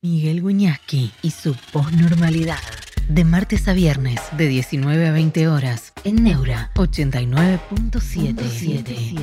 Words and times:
Miguel 0.00 0.42
Guñasqui 0.42 1.10
y 1.22 1.32
su 1.32 1.56
posnormalidad. 1.72 2.60
De 3.08 3.24
martes 3.24 3.66
a 3.66 3.72
viernes, 3.72 4.20
de 4.36 4.46
19 4.46 5.08
a 5.08 5.12
20 5.12 5.48
horas, 5.48 5.92
en 6.04 6.22
Neura 6.22 6.70
89.77. 6.74 9.18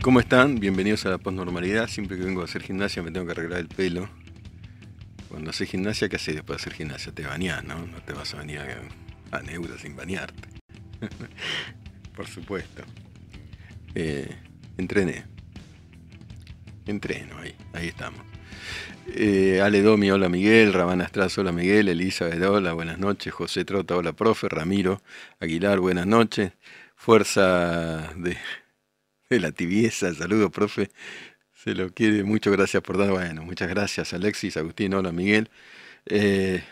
¿Cómo 0.00 0.20
están? 0.20 0.60
Bienvenidos 0.60 1.04
a 1.06 1.10
la 1.10 1.18
posnormalidad. 1.18 1.88
Siempre 1.88 2.16
que 2.16 2.22
vengo 2.22 2.42
a 2.42 2.44
hacer 2.44 2.62
gimnasia 2.62 3.02
me 3.02 3.10
tengo 3.10 3.26
que 3.26 3.32
arreglar 3.32 3.58
el 3.58 3.66
pelo. 3.66 4.08
Cuando 5.28 5.50
haces 5.50 5.68
gimnasia, 5.68 6.08
¿qué 6.08 6.14
haces 6.14 6.36
después 6.36 6.58
de 6.58 6.62
hacer 6.62 6.74
gimnasia? 6.74 7.10
Te 7.10 7.26
bañás, 7.26 7.64
¿no? 7.64 7.84
No 7.84 8.00
te 8.02 8.12
vas 8.12 8.32
a 8.32 8.36
venir 8.36 8.60
a, 9.32 9.42
Neura 9.42 9.76
sin 9.76 9.96
bañarte. 9.96 10.48
Por 12.14 12.28
supuesto. 12.28 12.84
Eh, 13.96 14.36
entrené. 14.78 15.24
Entreno, 16.86 17.36
ahí, 17.38 17.54
ahí 17.74 17.88
estamos. 17.88 18.20
Eh, 19.08 19.60
Ale 19.62 19.82
Domi, 19.82 20.10
hola 20.10 20.28
Miguel, 20.28 20.72
Ramana 20.72 21.04
Astraz, 21.04 21.36
hola 21.38 21.52
Miguel, 21.52 21.88
Elizabeth, 21.88 22.42
hola, 22.42 22.72
buenas 22.72 22.98
noches, 22.98 23.32
José 23.32 23.64
Trota, 23.64 23.96
hola 23.96 24.12
profe, 24.12 24.48
Ramiro 24.48 25.02
Aguilar, 25.40 25.80
buenas 25.80 26.06
noches, 26.06 26.52
Fuerza 26.94 28.12
de, 28.16 28.36
la 29.30 29.52
tibieza, 29.52 30.12
saludo 30.14 30.50
profe, 30.50 30.90
se 31.54 31.74
lo 31.74 31.92
quiere, 31.92 32.22
mucho 32.22 32.50
gracias 32.50 32.82
por 32.82 32.98
dar, 32.98 33.10
bueno, 33.10 33.42
muchas 33.44 33.68
gracias 33.68 34.12
Alexis, 34.12 34.56
Agustín, 34.56 34.94
hola 34.94 35.10
Miguel. 35.12 35.48
Eh, 36.06 36.62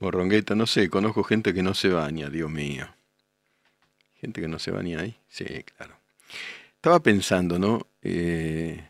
Morrongueta, 0.00 0.56
no 0.56 0.66
sé, 0.66 0.90
conozco 0.90 1.22
gente 1.22 1.54
que 1.54 1.62
no 1.62 1.74
se 1.74 1.88
baña, 1.88 2.28
Dios 2.28 2.50
mío. 2.50 2.88
Gente 4.20 4.40
que 4.40 4.48
no 4.48 4.58
se 4.58 4.72
baña 4.72 5.00
ahí, 5.00 5.16
sí, 5.28 5.44
claro. 5.76 6.01
Estaba 6.76 7.00
pensando, 7.00 7.58
¿no? 7.58 7.86
Eh, 8.02 8.84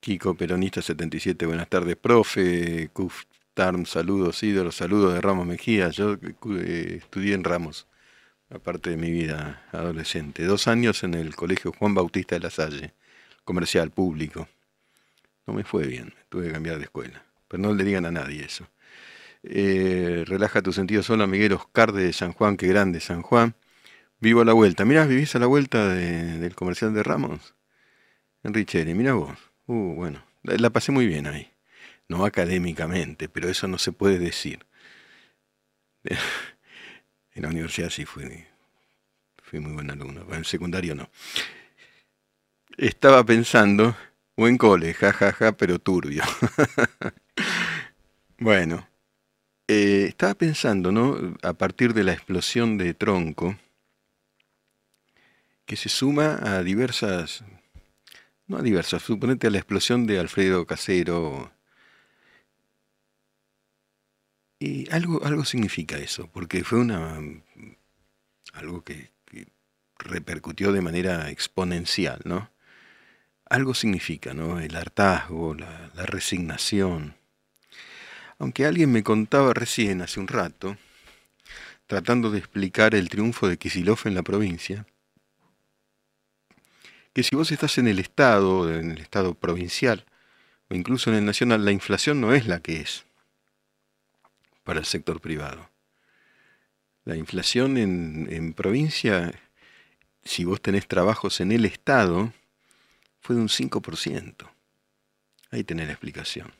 Kiko 0.00 0.34
Peronista 0.34 0.80
77, 0.80 1.46
buenas 1.46 1.68
tardes, 1.68 1.96
profe. 1.96 2.88
Kuftarm, 2.92 3.86
saludos, 3.86 4.42
ídolos, 4.42 4.76
saludos 4.76 5.14
de 5.14 5.20
Ramos 5.20 5.46
Mejía. 5.46 5.90
Yo 5.90 6.14
eh, 6.14 6.98
estudié 6.98 7.34
en 7.34 7.44
Ramos, 7.44 7.86
aparte 8.50 8.90
de 8.90 8.96
mi 8.96 9.10
vida 9.10 9.66
adolescente. 9.72 10.44
Dos 10.44 10.68
años 10.68 11.02
en 11.04 11.14
el 11.14 11.34
colegio 11.34 11.72
Juan 11.72 11.94
Bautista 11.94 12.36
de 12.36 12.40
la 12.40 12.50
Salle, 12.50 12.94
comercial, 13.44 13.90
público. 13.90 14.48
No 15.46 15.54
me 15.54 15.64
fue 15.64 15.86
bien, 15.86 16.14
tuve 16.28 16.46
que 16.46 16.52
cambiar 16.52 16.76
de 16.78 16.84
escuela. 16.84 17.24
Pero 17.48 17.62
no 17.62 17.74
le 17.74 17.84
digan 17.84 18.06
a 18.06 18.10
nadie 18.10 18.44
eso. 18.44 18.68
Eh, 19.42 20.24
relaja 20.26 20.62
tu 20.62 20.72
sentido 20.72 21.02
solo, 21.02 21.26
Miguel 21.26 21.54
Oscar 21.54 21.92
de 21.92 22.12
San 22.12 22.32
Juan, 22.32 22.56
qué 22.56 22.66
grande 22.66 23.00
San 23.00 23.22
Juan. 23.22 23.54
Vivo 24.20 24.40
a 24.40 24.44
la 24.44 24.52
vuelta. 24.52 24.84
Mirá, 24.84 25.06
vivís 25.06 25.34
a 25.36 25.38
la 25.38 25.46
vuelta 25.46 25.88
del 25.88 26.54
comercial 26.54 26.92
de 26.92 27.02
Ramos. 27.02 27.54
En 28.42 28.52
Richeri, 28.52 28.94
mira 28.94 29.14
vos. 29.14 29.38
Uh, 29.66 29.94
bueno, 29.94 30.24
la, 30.42 30.70
pasé 30.70 30.92
muy 30.92 31.06
bien 31.06 31.26
ahí. 31.26 31.52
No 32.08 32.24
académicamente, 32.24 33.28
pero 33.28 33.48
eso 33.48 33.68
no 33.68 33.78
se 33.78 33.92
puede 33.92 34.18
decir. 34.18 34.66
En 37.34 37.42
la 37.42 37.50
universidad 37.50 37.88
sí 37.88 38.04
fui, 38.04 38.24
fui 39.44 39.60
muy 39.60 39.72
buen 39.72 39.88
alumno, 39.92 40.26
en 40.32 40.44
secundario 40.44 40.96
no. 40.96 41.08
Estaba 42.76 43.22
pensando, 43.24 43.96
buen 44.36 44.58
cole, 44.58 44.92
jajaja, 44.92 45.32
ja, 45.32 45.46
ja, 45.46 45.56
pero 45.56 45.78
turbio. 45.78 46.24
bueno, 48.40 48.88
eh, 49.68 50.06
estaba 50.08 50.34
pensando, 50.34 50.90
¿no? 50.90 51.36
A 51.44 51.52
partir 51.52 51.94
de 51.94 52.02
la 52.02 52.12
explosión 52.12 52.76
de 52.76 52.92
tronco, 52.92 53.56
que 55.68 55.76
se 55.76 55.90
suma 55.90 56.38
a 56.40 56.62
diversas, 56.62 57.44
no 58.46 58.56
a 58.56 58.62
diversas, 58.62 59.02
suponete 59.02 59.48
a 59.48 59.50
la 59.50 59.58
explosión 59.58 60.06
de 60.06 60.18
Alfredo 60.18 60.66
Casero. 60.66 61.52
Y 64.58 64.90
algo, 64.90 65.22
algo 65.26 65.44
significa 65.44 65.98
eso, 65.98 66.26
porque 66.32 66.64
fue 66.64 66.78
una 66.78 67.20
algo 68.54 68.82
que, 68.82 69.10
repercutió 69.98 70.72
de 70.72 70.80
manera 70.80 71.28
exponencial, 71.28 72.20
¿no? 72.24 72.50
Algo 73.44 73.74
significa, 73.74 74.32
¿no? 74.32 74.60
El 74.60 74.76
hartazgo, 74.76 75.54
la, 75.54 75.90
la 75.94 76.06
resignación. 76.06 77.16
Aunque 78.38 78.64
alguien 78.64 78.92
me 78.92 79.02
contaba 79.02 79.52
recién, 79.54 80.00
hace 80.00 80.20
un 80.20 80.28
rato, 80.28 80.78
tratando 81.88 82.30
de 82.30 82.38
explicar 82.38 82.94
el 82.94 83.08
triunfo 83.08 83.48
de 83.48 83.58
Kisilov 83.58 83.98
en 84.04 84.14
la 84.14 84.22
provincia, 84.22 84.86
que 87.12 87.22
si 87.22 87.36
vos 87.36 87.50
estás 87.50 87.78
en 87.78 87.88
el 87.88 87.98
Estado, 87.98 88.72
en 88.72 88.92
el 88.92 88.98
Estado 88.98 89.34
provincial, 89.34 90.04
o 90.70 90.74
incluso 90.74 91.10
en 91.10 91.16
el 91.16 91.24
nacional, 91.24 91.64
la 91.64 91.72
inflación 91.72 92.20
no 92.20 92.34
es 92.34 92.46
la 92.46 92.60
que 92.60 92.80
es 92.80 93.04
para 94.64 94.80
el 94.80 94.86
sector 94.86 95.20
privado. 95.20 95.70
La 97.04 97.16
inflación 97.16 97.78
en, 97.78 98.28
en 98.30 98.52
provincia, 98.52 99.32
si 100.24 100.44
vos 100.44 100.60
tenés 100.60 100.86
trabajos 100.86 101.40
en 101.40 101.52
el 101.52 101.64
Estado, 101.64 102.32
fue 103.20 103.34
de 103.36 103.42
un 103.42 103.48
5%. 103.48 104.50
Ahí 105.50 105.64
tenés 105.64 105.86
la 105.86 105.92
explicación. 105.92 106.52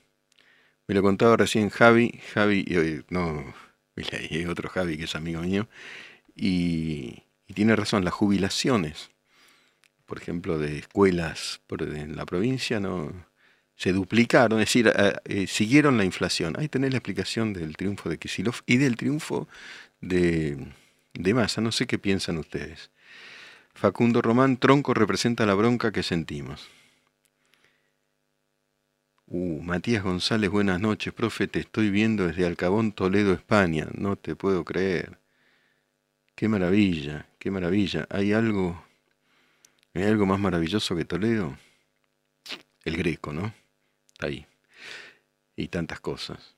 Me 0.87 0.95
lo 0.95 1.03
contaba 1.03 1.37
recién 1.37 1.69
Javi, 1.69 2.19
Javi, 2.33 2.65
eh, 2.67 3.03
no, 3.11 3.55
y 3.97 4.45
otro 4.47 4.71
Javi 4.71 4.97
que 4.97 5.05
es 5.05 5.15
amigo 5.15 5.43
mío, 5.43 5.69
y, 6.35 7.25
y 7.47 7.55
tiene 7.55 7.77
razón, 7.77 8.05
las 8.05 8.15
jubilaciones 8.15 9.11
por 10.09 10.17
ejemplo, 10.19 10.59
de 10.59 10.79
escuelas 10.79 11.61
en 11.69 12.17
la 12.17 12.25
provincia, 12.25 12.81
no 12.81 13.13
se 13.77 13.93
duplicaron, 13.93 14.59
es 14.59 14.69
decir, 14.69 14.91
eh, 15.27 15.47
siguieron 15.47 15.99
la 15.99 16.05
inflación. 16.05 16.55
Ahí 16.59 16.67
tenés 16.69 16.93
la 16.93 16.97
explicación 16.97 17.53
del 17.53 17.77
triunfo 17.77 18.09
de 18.09 18.19
Kisilov 18.19 18.55
y 18.65 18.79
del 18.79 18.97
triunfo 18.97 19.49
de, 20.01 20.73
de 21.13 21.35
Massa. 21.35 21.61
No 21.61 21.73
sé 21.73 21.87
qué 21.87 21.99
piensan 21.99 22.39
ustedes. 22.39 22.91
Facundo 23.75 24.23
Román, 24.23 24.57
tronco 24.57 24.95
representa 24.95 25.45
la 25.45 25.53
bronca 25.53 25.93
que 25.93 26.03
sentimos. 26.03 26.67
Uh, 29.27 29.61
Matías 29.61 30.03
González, 30.03 30.49
buenas 30.49 30.81
noches, 30.81 31.13
profe, 31.13 31.49
te 31.49 31.61
estoy 31.61 31.91
viendo 31.91 32.27
desde 32.27 32.47
Alcabón, 32.47 32.93
Toledo, 32.93 33.35
España. 33.35 33.89
No 33.93 34.17
te 34.17 34.35
puedo 34.35 34.65
creer. 34.65 35.19
Qué 36.35 36.49
maravilla, 36.49 37.27
qué 37.39 37.51
maravilla. 37.51 38.07
Hay 38.09 38.33
algo 38.33 38.88
¿Hay 39.99 40.05
algo 40.05 40.27
más 40.27 40.39
maravilloso 40.39 40.95
que 40.95 41.05
Toledo? 41.05 41.59
El 42.85 42.97
Greco, 42.97 43.33
¿no? 43.33 43.53
Está 44.13 44.29
ahí. 44.29 44.47
Y 45.57 45.67
tantas 45.67 45.99
cosas. 45.99 46.55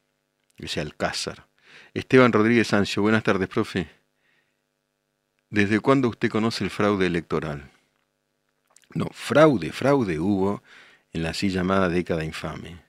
Ese 0.59 0.79
Alcázar. 0.79 1.47
Esteban 1.95 2.35
Rodríguez 2.35 2.71
Ancio, 2.75 3.01
buenas 3.01 3.23
tardes, 3.23 3.49
profe. 3.49 3.89
¿Desde 5.49 5.81
cuándo 5.81 6.11
usted 6.11 6.29
conoce 6.29 6.65
el 6.65 6.71
fraude 6.71 7.07
electoral? 7.07 7.71
No, 8.93 9.07
fraude, 9.11 9.73
fraude 9.73 10.19
hubo 10.19 10.63
en 11.15 11.23
la 11.23 11.31
así 11.31 11.49
llamada 11.49 11.89
década 11.89 12.27
infame. 12.27 12.85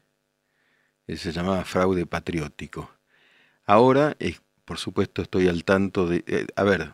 Se 1.07 1.31
llamaba 1.31 1.63
fraude 1.63 2.05
patriótico. 2.05 2.91
Ahora, 3.63 4.17
por 4.65 4.77
supuesto, 4.77 5.21
estoy 5.21 5.47
al 5.47 5.63
tanto 5.63 6.07
de... 6.07 6.25
Eh, 6.27 6.47
a 6.57 6.63
ver, 6.63 6.93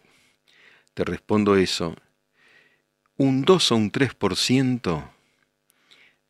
te 0.94 1.04
respondo 1.04 1.56
eso 1.56 1.96
un 3.18 3.44
2 3.44 3.72
o 3.72 3.76
un 3.76 3.92
3% 3.92 5.10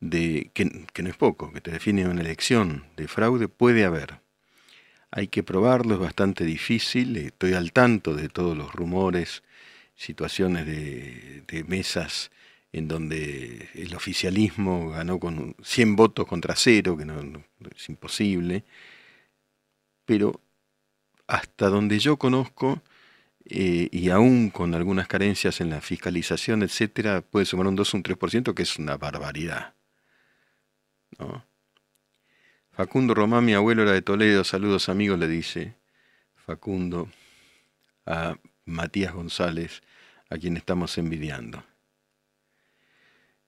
de, 0.00 0.50
que, 0.54 0.64
no 1.02 1.08
es 1.08 1.16
poco, 1.16 1.52
que 1.52 1.60
te 1.60 1.70
define 1.70 2.08
una 2.08 2.20
elección 2.20 2.84
de 2.96 3.08
fraude, 3.08 3.48
puede 3.48 3.84
haber. 3.84 4.20
Hay 5.10 5.28
que 5.28 5.42
probarlo, 5.42 5.94
es 5.94 6.00
bastante 6.00 6.44
difícil, 6.44 7.16
estoy 7.16 7.54
al 7.54 7.72
tanto 7.72 8.14
de 8.14 8.28
todos 8.28 8.56
los 8.56 8.72
rumores, 8.74 9.42
situaciones 9.96 10.66
de, 10.66 11.64
mesas 11.66 12.30
en 12.72 12.86
donde 12.86 13.68
el 13.74 13.94
oficialismo 13.94 14.90
ganó 14.90 15.18
con 15.18 15.56
100 15.62 15.96
votos 15.96 16.26
contra 16.26 16.54
cero, 16.54 16.96
que 16.96 17.04
no, 17.04 17.42
es 17.74 17.88
imposible, 17.88 18.64
pero 20.04 20.40
hasta 21.26 21.68
donde 21.68 21.98
yo 21.98 22.16
conozco, 22.16 22.82
eh, 23.50 23.88
y 23.90 24.10
aún 24.10 24.50
con 24.50 24.74
algunas 24.74 25.08
carencias 25.08 25.62
en 25.62 25.70
la 25.70 25.80
fiscalización, 25.80 26.62
etcétera, 26.62 27.22
puede 27.22 27.46
sumar 27.46 27.66
un 27.66 27.76
2 27.76 27.94
o 27.94 27.96
un 27.96 28.02
3%, 28.02 28.54
que 28.54 28.62
es 28.62 28.78
una 28.78 28.98
barbaridad. 28.98 29.74
Facundo 32.72 33.14
Román, 33.14 33.46
mi 33.46 33.54
abuelo 33.54 33.82
era 33.82 33.92
de 33.92 34.02
Toledo, 34.02 34.44
saludos 34.44 34.90
amigos, 34.90 35.18
le 35.18 35.26
dice 35.26 35.74
Facundo 36.36 37.08
a 38.04 38.36
Matías 38.66 39.14
González, 39.14 39.82
a 40.28 40.36
quien 40.36 40.58
estamos 40.58 40.98
envidiando. 40.98 41.64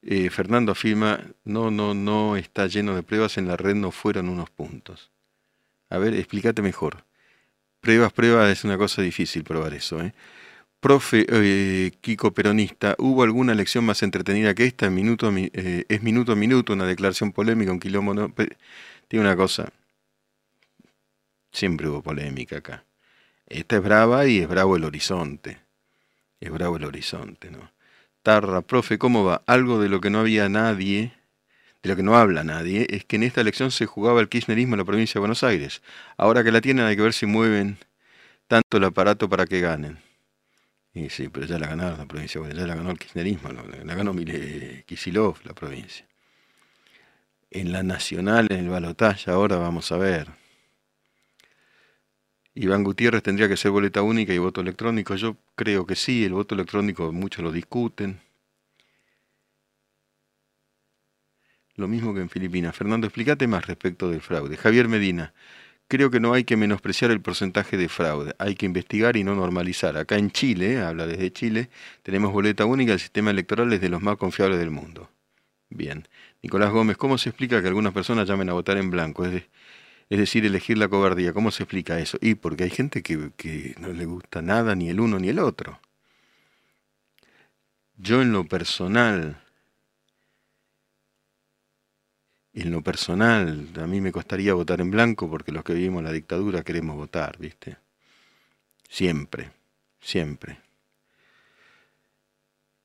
Eh, 0.02 0.30
Fernando 0.30 0.72
afirma, 0.72 1.20
no, 1.44 1.70
no, 1.70 1.92
no 1.92 2.36
está 2.36 2.66
lleno 2.66 2.96
de 2.96 3.02
pruebas, 3.02 3.36
en 3.36 3.46
la 3.46 3.58
red 3.58 3.74
no 3.74 3.90
fueron 3.90 4.30
unos 4.30 4.48
puntos. 4.48 5.10
A 5.90 5.98
ver, 5.98 6.14
explícate 6.14 6.62
mejor. 6.62 7.04
Pruebas, 7.80 8.12
pruebas, 8.12 8.50
es 8.50 8.64
una 8.64 8.76
cosa 8.76 9.00
difícil 9.00 9.42
probar 9.42 9.72
eso. 9.72 10.02
¿eh? 10.02 10.12
Profe 10.80 11.26
eh, 11.28 11.92
Kiko 12.00 12.32
Peronista, 12.32 12.94
¿hubo 12.98 13.22
alguna 13.22 13.52
elección 13.52 13.84
más 13.84 14.02
entretenida 14.02 14.54
que 14.54 14.64
esta? 14.66 14.90
minuto, 14.90 15.32
eh, 15.34 15.84
es 15.88 16.02
minuto 16.02 16.32
a 16.32 16.36
minuto, 16.36 16.74
una 16.74 16.86
declaración 16.86 17.32
polémica, 17.32 17.72
un 17.72 17.80
quilombo. 17.80 18.12
No, 18.12 18.34
tiene 19.08 19.24
una 19.26 19.36
cosa. 19.36 19.72
Siempre 21.52 21.88
hubo 21.88 22.02
polémica 22.02 22.58
acá. 22.58 22.84
Esta 23.46 23.76
es 23.76 23.82
brava 23.82 24.26
y 24.26 24.38
es 24.38 24.48
bravo 24.48 24.76
el 24.76 24.84
horizonte. 24.84 25.58
Es 26.38 26.50
bravo 26.50 26.76
el 26.76 26.84
horizonte, 26.84 27.50
¿no? 27.50 27.72
Tarra, 28.22 28.60
profe, 28.62 28.98
¿cómo 28.98 29.24
va? 29.24 29.42
Algo 29.46 29.80
de 29.80 29.88
lo 29.88 30.00
que 30.00 30.10
no 30.10 30.20
había 30.20 30.48
nadie, 30.48 31.14
de 31.82 31.88
lo 31.88 31.96
que 31.96 32.02
no 32.02 32.16
habla 32.16 32.44
nadie, 32.44 32.86
es 32.90 33.04
que 33.04 33.16
en 33.16 33.22
esta 33.22 33.40
elección 33.40 33.70
se 33.70 33.86
jugaba 33.86 34.20
el 34.20 34.28
kirchnerismo 34.28 34.74
en 34.74 34.78
la 34.78 34.84
provincia 34.84 35.14
de 35.14 35.20
Buenos 35.20 35.42
Aires. 35.42 35.82
Ahora 36.16 36.44
que 36.44 36.52
la 36.52 36.60
tienen 36.60 36.84
hay 36.86 36.96
que 36.96 37.02
ver 37.02 37.12
si 37.12 37.26
mueven 37.26 37.78
tanto 38.48 38.76
el 38.76 38.84
aparato 38.84 39.28
para 39.28 39.46
que 39.46 39.60
ganen. 39.60 39.98
Y 40.92 41.08
sí, 41.08 41.28
pero 41.28 41.46
ya 41.46 41.58
la 41.58 41.68
ganaron 41.68 41.98
la 41.98 42.06
provincia, 42.06 42.40
ya 42.48 42.66
la 42.66 42.74
ganó 42.74 42.90
el 42.90 42.98
kirchnerismo, 42.98 43.50
la 43.50 43.94
ganó 43.94 44.12
Mile 44.12 44.84
Kisilov 44.86 45.38
la 45.44 45.54
provincia. 45.54 46.06
En 47.50 47.72
la 47.72 47.82
nacional, 47.82 48.48
en 48.50 48.58
el 48.58 48.68
balotaje, 48.68 49.30
ahora 49.30 49.56
vamos 49.56 49.90
a 49.92 49.96
ver. 49.96 50.28
Iván 52.54 52.84
Gutiérrez 52.84 53.22
tendría 53.22 53.48
que 53.48 53.56
ser 53.56 53.70
boleta 53.70 54.02
única 54.02 54.34
y 54.34 54.38
voto 54.38 54.60
electrónico. 54.60 55.14
Yo 55.14 55.36
creo 55.54 55.86
que 55.86 55.96
sí, 55.96 56.24
el 56.24 56.32
voto 56.32 56.54
electrónico 56.54 57.12
muchos 57.12 57.42
lo 57.42 57.52
discuten. 57.52 58.20
Lo 61.80 61.88
mismo 61.88 62.12
que 62.12 62.20
en 62.20 62.28
Filipinas. 62.28 62.76
Fernando, 62.76 63.06
explícate 63.06 63.46
más 63.46 63.66
respecto 63.66 64.10
del 64.10 64.20
fraude. 64.20 64.58
Javier 64.58 64.86
Medina, 64.86 65.32
creo 65.88 66.10
que 66.10 66.20
no 66.20 66.34
hay 66.34 66.44
que 66.44 66.58
menospreciar 66.58 67.10
el 67.10 67.22
porcentaje 67.22 67.78
de 67.78 67.88
fraude. 67.88 68.34
Hay 68.38 68.54
que 68.54 68.66
investigar 68.66 69.16
y 69.16 69.24
no 69.24 69.34
normalizar. 69.34 69.96
Acá 69.96 70.16
en 70.18 70.30
Chile, 70.30 70.82
habla 70.82 71.06
desde 71.06 71.32
Chile, 71.32 71.70
tenemos 72.02 72.34
boleta 72.34 72.66
única, 72.66 72.92
el 72.92 73.00
sistema 73.00 73.30
electoral 73.30 73.72
es 73.72 73.80
de 73.80 73.88
los 73.88 74.02
más 74.02 74.18
confiables 74.18 74.58
del 74.58 74.70
mundo. 74.70 75.10
Bien. 75.70 76.06
Nicolás 76.42 76.70
Gómez, 76.70 76.98
¿cómo 76.98 77.16
se 77.16 77.30
explica 77.30 77.62
que 77.62 77.68
algunas 77.68 77.94
personas 77.94 78.28
llamen 78.28 78.50
a 78.50 78.52
votar 78.52 78.76
en 78.76 78.90
blanco? 78.90 79.24
Es, 79.24 79.42
decir, 80.10 80.44
elegir 80.44 80.76
la 80.76 80.88
cobardía. 80.88 81.32
¿Cómo 81.32 81.50
se 81.50 81.62
explica 81.62 81.98
eso? 81.98 82.18
Y 82.20 82.34
porque 82.34 82.64
hay 82.64 82.70
gente 82.70 83.02
que, 83.02 83.30
que 83.38 83.74
no 83.78 83.88
le 83.88 84.04
gusta 84.04 84.42
nada, 84.42 84.74
ni 84.74 84.90
el 84.90 85.00
uno 85.00 85.18
ni 85.18 85.30
el 85.30 85.38
otro. 85.38 85.80
Yo 87.96 88.20
en 88.20 88.32
lo 88.32 88.44
personal, 88.44 89.40
en 92.54 92.70
lo 92.70 92.82
personal, 92.82 93.68
a 93.80 93.86
mí 93.86 94.00
me 94.00 94.12
costaría 94.12 94.54
votar 94.54 94.80
en 94.80 94.90
blanco 94.90 95.30
porque 95.30 95.52
los 95.52 95.64
que 95.64 95.74
vivimos 95.74 96.02
la 96.02 96.12
dictadura 96.12 96.62
queremos 96.64 96.96
votar, 96.96 97.38
¿viste? 97.38 97.76
Siempre, 98.88 99.52
siempre. 100.00 100.58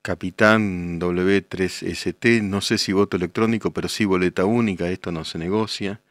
Capitán 0.01 0.99
W3ST, 0.99 2.43
no 2.43 2.61
sé 2.61 2.77
si 2.77 2.93
voto 2.93 3.17
electrónico, 3.17 3.71
pero 3.71 3.89
sí 3.89 4.05
boleta 4.05 4.45
única, 4.45 4.87
esto 4.89 5.11
no 5.11 5.25
se 5.25 5.39
negocia. 5.39 6.01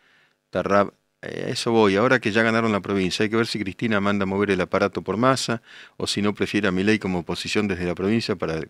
Tarrab, 0.50 0.94
eh, 1.22 1.50
eso 1.50 1.70
voy, 1.72 1.96
ahora 1.96 2.20
que 2.20 2.32
ya 2.32 2.42
ganaron 2.42 2.72
la 2.72 2.80
provincia, 2.80 3.22
hay 3.22 3.30
que 3.30 3.36
ver 3.36 3.46
si 3.46 3.60
Cristina 3.60 4.00
manda 4.00 4.24
a 4.24 4.26
mover 4.26 4.50
el 4.50 4.60
aparato 4.60 5.02
por 5.02 5.16
masa 5.16 5.62
o 5.96 6.08
si 6.08 6.22
no 6.22 6.34
prefiere 6.34 6.68
a 6.68 6.72
mi 6.72 6.82
ley 6.82 6.98
como 6.98 7.20
oposición 7.20 7.68
desde 7.68 7.86
la 7.86 7.94
provincia 7.94 8.36
para 8.36 8.60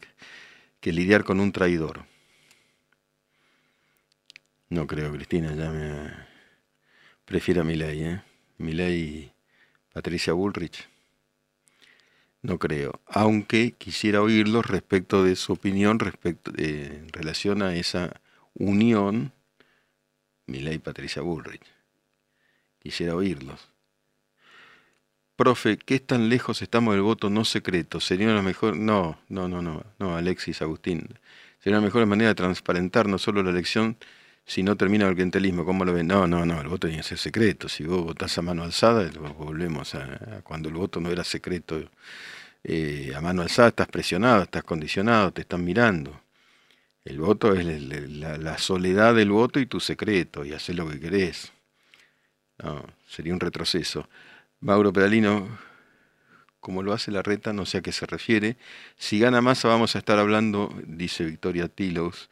que 0.81 0.92
lidiar 0.92 1.25
con 1.25 1.40
un 1.40 1.52
traidor. 1.52 2.04
No 4.75 4.88
creo, 4.88 5.12
Cristina, 5.12 5.55
ya 5.55 5.71
me... 5.71 6.11
Prefiero 7.25 7.61
a 7.61 7.65
mi 7.65 7.76
ley, 7.76 8.03
¿eh? 8.03 8.23
Mi 8.59 8.73
ley 8.73 9.32
Patricia 9.93 10.32
Bullrich. 10.32 10.88
No 12.43 12.59
creo, 12.59 13.00
aunque 13.06 13.71
quisiera 13.79 14.21
oírlo 14.21 14.62
respecto 14.62 15.23
de 15.23 15.37
su 15.37 15.53
opinión 15.53 16.00
respecto 16.00 16.50
en 16.56 17.09
relación 17.12 17.62
a 17.62 17.76
esa 17.76 18.21
unión 18.53 19.32
Milei 20.47 20.79
Patricia 20.79 21.23
Bullrich. 21.23 21.62
Quisiera 22.81 23.15
oírlos. 23.15 23.70
Profe, 25.37 25.79
¿qué 25.79 26.00
tan 26.00 26.29
lejos 26.29 26.62
estamos 26.62 26.94
del 26.94 27.03
voto 27.03 27.31
no 27.31 27.44
secreto? 27.44 28.00
Sería 28.00 28.27
la 28.35 28.43
mejor. 28.43 28.77
No, 28.77 29.20
no, 29.29 29.47
no, 29.47 29.62
no, 29.62 29.85
no, 30.00 30.17
Alexis 30.17 30.62
Agustín. 30.62 31.17
Sería 31.61 31.79
la 31.79 31.85
mejor 31.85 32.05
manera 32.06 32.31
de 32.31 32.35
transparentar 32.35 33.06
no 33.06 33.19
solo 33.19 33.44
la 33.44 33.50
elección, 33.50 33.97
si 34.46 34.62
no 34.62 34.76
termina 34.76 35.08
el 35.08 35.14
clientelismo. 35.14 35.64
¿Cómo 35.64 35.85
lo 35.85 35.93
ven? 35.93 36.06
No, 36.06 36.26
no, 36.26 36.44
no, 36.44 36.61
el 36.61 36.69
voto 36.69 36.87
tiene 36.87 37.02
que 37.02 37.08
ser 37.08 37.19
secreto. 37.19 37.69
Si 37.69 37.85
vos 37.85 38.05
votás 38.05 38.37
a 38.38 38.43
mano 38.43 38.62
alzada, 38.62 39.11
volvemos 39.38 39.94
a 39.94 40.41
cuando 40.43 40.69
el 40.69 40.75
voto 40.75 41.00
no 41.00 41.11
era 41.11 41.25
secreto 41.25 41.82
eh, 42.64 43.12
a 43.14 43.20
mano 43.20 43.43
alzada 43.43 43.69
estás 43.69 43.88
presionado, 43.88 44.43
estás 44.44 44.64
condicionado, 44.64 45.32
te 45.32 45.43
están 45.43 45.64
mirando. 45.64 46.20
El 47.05 47.20
voto 47.20 47.52
es 47.55 47.67
la, 47.67 48.58
soledad 48.58 49.14
del 49.14 49.31
voto 49.31 49.61
y 49.61 49.67
tu 49.67 49.81
secreto, 49.81 50.44
y 50.44 50.55
hacer 50.55 50.76
lo 50.76 50.88
que 50.88 50.99
querés. 50.99 51.52
Sería 53.06 53.35
un 53.35 53.41
retroceso. 53.41 54.08
Mauro 54.61 54.93
Pedalino, 54.93 55.58
como 56.61 56.82
lo 56.82 56.94
hace 56.94 57.11
la 57.11 57.23
reta, 57.23 57.52
no 57.52 57.67
sé 57.67 57.79
a 57.79 57.82
qué 57.82 57.93
se 57.93 58.06
refiere. 58.06 58.56
Si 58.96 59.19
gana 59.19 59.43
masa, 59.43 59.69
vamos 59.69 59.94
a 59.96 59.99
estar 59.99 60.19
hablando, 60.19 60.75
dice 60.87 61.25
Victoria 61.26 61.69
Tilos, 61.69 62.31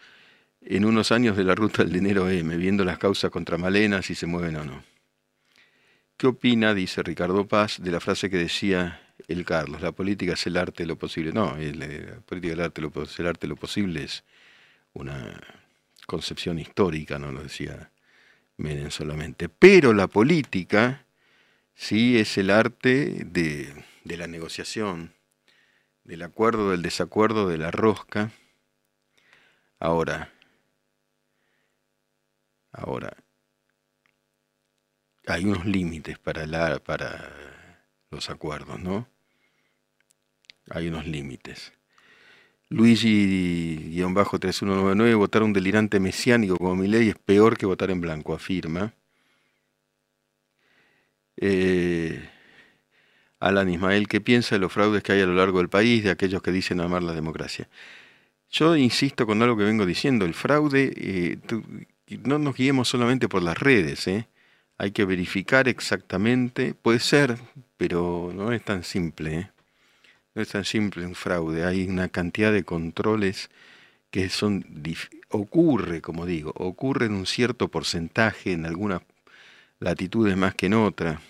en 0.65 0.85
unos 0.85 1.13
años 1.13 1.37
de 1.37 1.45
la 1.45 1.55
ruta 1.55 1.85
del 1.85 1.93
dinero 1.93 2.29
M, 2.29 2.57
viendo 2.57 2.85
las 2.85 2.99
causas 2.99 3.31
contra 3.31 3.59
Malena, 3.59 4.03
si 4.03 4.15
se 4.15 4.27
mueven 4.27 4.57
o 4.57 4.65
no. 4.65 4.85
¿Qué 6.17 6.27
opina, 6.27 6.75
dice 6.75 7.03
Ricardo 7.03 7.47
Paz, 7.47 7.79
de 7.83 7.91
la 7.91 8.01
frase 8.01 8.31
que 8.31 8.37
decía 8.37 9.01
el 9.29 9.45
Carlos, 9.45 9.81
la 9.81 9.93
política 9.93 10.35
es 10.35 10.47
el 10.47 10.57
arte 10.57 10.83
de 10.83 10.87
lo 10.87 10.97
posible. 10.97 11.33
No, 11.33 11.57
la 11.57 12.21
política 12.21 12.55
del 12.55 12.61
arte, 12.61 12.81
lo, 12.81 12.93
el 12.95 13.27
arte 13.27 13.47
de 13.47 13.49
lo 13.49 13.57
posible 13.57 14.05
es 14.05 14.25
una 14.93 15.41
concepción 16.07 16.59
histórica, 16.59 17.19
no 17.19 17.33
lo 17.33 17.43
decía 17.43 17.91
Menem 18.57 18.91
solamente. 18.91 19.49
Pero 19.49 19.93
la 19.93 20.07
política 20.07 21.05
sí 21.75 22.19
es 22.19 22.37
el 22.39 22.51
arte 22.51 23.25
de, 23.25 23.73
de 24.05 24.17
la 24.17 24.27
negociación, 24.27 25.13
del 26.05 26.23
acuerdo, 26.23 26.71
del 26.71 26.83
desacuerdo, 26.83 27.49
de 27.49 27.59
la 27.59 27.71
rosca. 27.71 28.31
Ahora, 29.79 30.33
ahora, 32.73 33.17
hay 35.27 35.45
unos 35.45 35.67
límites 35.67 36.19
para, 36.19 36.47
para 36.81 37.81
los 38.11 38.31
acuerdos, 38.31 38.81
¿no? 38.81 39.07
hay 40.71 40.89
unos 40.89 41.07
límites. 41.07 41.73
Luigi-3199, 42.71 45.17
votar 45.17 45.43
un 45.43 45.53
delirante 45.53 46.01
mesiánico 46.01 46.57
como 46.57 46.75
mi 46.77 46.89
ley 46.89 47.11
es 47.11 47.17
peor 47.17 47.59
que 47.59 47.67
votar 47.67 47.91
en 47.91 48.01
blanco, 48.01 48.33
afirma. 48.35 48.95
Eh, 51.37 52.31
Alan 53.41 53.69
Ismael, 53.69 54.09
¿qué 54.09 54.23
piensa 54.23 54.55
de 54.55 54.61
los 54.61 54.73
fraudes 54.73 55.03
que 55.03 55.13
hay 55.13 55.21
a 55.21 55.27
lo 55.27 55.35
largo 55.35 55.59
del 55.59 55.69
país, 55.69 56.05
de 56.05 56.11
aquellos 56.11 56.41
que 56.43 56.53
dicen 56.53 56.81
amar 56.81 57.03
la 57.03 57.13
democracia? 57.13 57.69
Yo 58.51 58.77
insisto 58.77 59.27
con 59.27 59.43
algo 59.43 59.57
que 59.57 59.65
vengo 59.65 59.85
diciendo, 59.85 60.25
el 60.25 60.35
fraude, 60.35 60.93
eh, 60.97 61.39
no 62.19 62.39
nos 62.39 62.57
guiemos 62.57 62.89
solamente 62.89 63.29
por 63.29 63.43
las 63.43 63.59
redes, 63.59 64.07
¿eh? 64.07 64.29
hay 64.79 64.91
que 64.91 65.05
verificar 65.05 65.69
exactamente, 65.69 66.75
puede 66.75 66.99
ser, 66.99 67.39
pero 67.77 68.33
no 68.35 68.53
es 68.53 68.65
tan 68.65 68.85
simple. 68.85 69.39
¿eh? 69.39 69.51
No 70.35 70.43
es 70.43 70.49
tan 70.49 70.65
simple 70.65 71.07
un 71.07 71.15
fraude, 71.15 71.65
hay 71.65 71.87
una 71.87 72.09
cantidad 72.09 72.53
de 72.53 72.65
controles 72.65 73.51
que 74.11 74.29
son 74.29 74.65
ocurre, 75.29 76.01
como 76.01 76.27
digo, 76.27 76.53
ocurre 76.57 77.07
en 77.07 77.15
un 77.15 77.27
cierto 77.27 77.69
porcentaje, 77.69 78.53
en 78.53 78.67
algunas 78.67 79.03
latitudes 79.81 80.37
más 80.37 80.55
que 80.55 80.67
en 80.67 80.75
otras. 80.75 81.21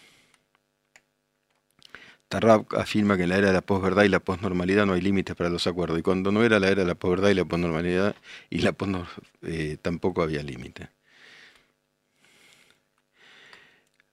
Tarrab 2.33 2.65
afirma 2.79 3.19
que 3.19 3.25
en 3.25 3.29
la 3.29 3.37
era 3.37 3.49
de 3.49 3.53
la 3.53 3.61
posverdad 3.61 4.05
y 4.05 4.09
la 4.09 4.19
posnormalidad 4.19 4.87
no 4.87 4.95
hay 4.95 5.03
límites 5.03 5.37
para 5.37 5.51
los 5.51 5.67
acuerdos, 5.67 5.99
y 5.99 6.03
cuando 6.03 6.33
no 6.33 6.43
era 6.43 6.59
la 6.59 6.69
era 6.69 6.81
de 6.83 6.89
la 6.89 6.95
posverdad 6.95 7.29
y 7.29 7.35
la 7.35 7.45
posnormalidad, 7.45 8.17
y 8.49 8.61
la 8.61 8.75
eh, 9.43 9.77
tampoco 9.83 10.23
había 10.23 10.43
límites. 10.43 10.89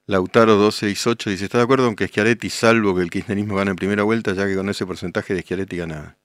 Lautaro 0.06 0.56
268 0.56 1.30
dice, 1.30 1.46
¿está 1.46 1.60
de 1.60 1.64
acuerdo 1.64 1.86
con 1.86 1.96
que 1.96 2.08
Schiaretti, 2.08 2.50
salvo 2.50 2.94
que 2.94 3.04
el 3.04 3.10
kirchnerismo 3.10 3.56
gane 3.56 3.72
en 3.72 3.78
primera 3.78 4.04
vuelta, 4.04 4.34
ya 4.34 4.46
que 4.48 4.56
con 4.56 4.68
ese 4.68 4.86
porcentaje 4.86 5.34
de 5.34 5.42
Schiaretti 5.42 5.78
gana? 5.78 6.18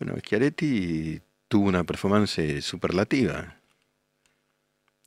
Bueno, 0.00 0.18
Schiaretti 0.18 1.20
tuvo 1.46 1.68
una 1.68 1.84
performance 1.84 2.62
superlativa 2.62 3.60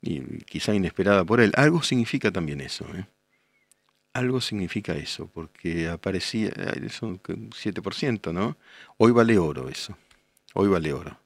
y 0.01 0.22
quizá 0.46 0.74
inesperada 0.74 1.25
por 1.25 1.41
él. 1.41 1.51
Algo 1.55 1.84
significa 1.84 2.31
también 2.31 2.62
eso. 2.62 2.86
¿eh? 2.96 3.05
Algo 4.13 4.42
significa 4.42 4.96
eso, 4.96 5.28
porque 5.34 5.88
aparecía, 5.88 6.51
son 6.89 7.20
7%, 7.20 8.34
¿no? 8.34 8.58
Hoy 8.98 9.12
vale 9.12 9.38
oro 9.38 9.70
eso. 9.70 9.98
Hoy 10.54 10.68
vale 10.68 10.94
oro. 10.94 11.20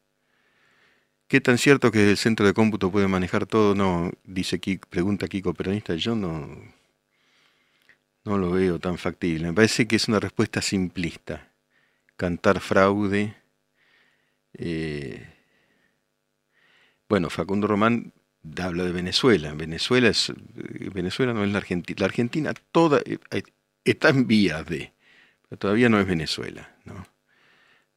¿Qué 1.28 1.42
tan 1.42 1.58
cierto 1.58 1.92
que 1.92 2.12
el 2.12 2.18
centro 2.18 2.46
de 2.46 2.54
cómputo 2.54 2.92
puede 2.92 3.08
manejar 3.08 3.46
todo? 3.48 3.74
No, 3.74 4.12
dice 4.24 4.60
Kiko, 4.60 4.88
pregunta 4.90 5.28
Kiko 5.28 5.54
Peronista, 5.54 5.96
yo 5.96 6.16
no, 6.16 6.48
no 8.26 8.38
lo 8.38 8.52
veo 8.52 8.80
tan 8.80 8.98
factible. 8.98 9.48
Me 9.48 9.54
parece 9.54 9.88
que 9.88 9.96
es 9.96 10.08
una 10.08 10.20
respuesta 10.20 10.62
simplista. 10.62 11.50
Cantar 12.18 12.60
fraude. 12.60 13.36
Eh, 14.54 15.26
bueno, 17.10 17.30
Facundo 17.30 17.68
Román 17.68 18.14
habla 18.62 18.84
de 18.84 18.92
Venezuela. 18.92 19.54
Venezuela 19.54 20.10
es 20.10 20.32
Venezuela 20.94 21.34
no 21.34 21.44
es 21.44 21.52
la 21.52 21.60
Argentina. 21.60 21.98
La 22.00 22.06
Argentina 22.06 22.54
toda 22.72 23.02
eh, 23.06 23.44
está 23.84 24.10
en 24.10 24.28
vías 24.28 24.66
de, 24.66 24.94
pero 25.48 25.60
todavía 25.60 25.90
no 25.90 26.00
es 26.00 26.08
Venezuela, 26.08 26.76
¿no? 26.86 27.06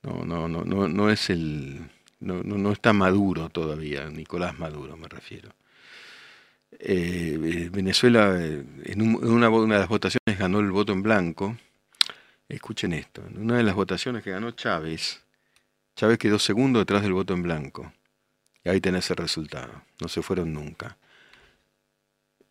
No, 0.02 0.24
no, 0.24 0.48
no, 0.48 0.64
no, 0.64 0.88
no 0.88 1.10
es 1.10 1.30
el 1.30 1.80
no, 2.20 2.42
no, 2.42 2.72
está 2.72 2.92
maduro 2.92 3.50
todavía, 3.50 4.08
Nicolás 4.08 4.58
Maduro 4.58 4.96
me 4.96 5.08
refiero. 5.08 5.50
Eh, 6.78 7.38
eh, 7.42 7.70
Venezuela 7.72 8.38
en, 8.40 9.02
una, 9.02 9.48
de 9.48 9.78
las 9.80 9.88
votaciones 9.88 10.38
ganó 10.38 10.60
el 10.60 10.70
voto 10.70 10.92
en 10.92 11.02
blanco. 11.02 11.56
Escuchen 12.48 12.92
esto, 12.92 13.22
en 13.26 13.38
una 13.42 13.56
de 13.56 13.64
las 13.64 13.74
votaciones 13.74 14.22
que 14.22 14.30
ganó 14.30 14.52
Chávez, 14.52 15.24
Chávez 15.96 16.18
quedó 16.18 16.38
segundo 16.38 16.78
detrás 16.78 17.02
del 17.02 17.12
voto 17.12 17.34
en 17.34 17.42
blanco. 17.42 17.92
Ahí 18.66 18.80
tenés 18.80 19.11
el 19.11 19.16
resultado. 19.16 19.82
No 20.00 20.08
se 20.08 20.23
fueron 20.23 20.52
nunca. 20.52 20.96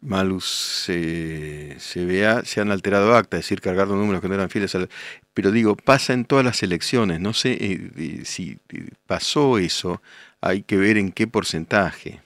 Malus 0.01 0.45
se, 0.45 2.05
vea, 2.05 2.45
se 2.45 2.61
han 2.61 2.71
alterado 2.71 3.15
actas, 3.15 3.39
es 3.39 3.45
decir, 3.45 3.61
cargaron 3.61 3.97
números 3.97 4.21
que 4.21 4.27
no 4.27 4.35
eran 4.35 4.49
fieles 4.49 4.75
al... 4.75 4.89
Pero 5.33 5.51
digo, 5.51 5.75
pasa 5.75 6.13
en 6.13 6.25
todas 6.25 6.45
las 6.45 6.61
elecciones, 6.61 7.19
no 7.19 7.33
sé 7.33 7.57
eh, 7.59 8.21
si 8.23 8.59
pasó 9.07 9.57
eso, 9.57 10.01
hay 10.41 10.61
que 10.61 10.77
ver 10.77 10.97
en 10.97 11.11
qué 11.11 11.27
porcentaje. 11.27 12.21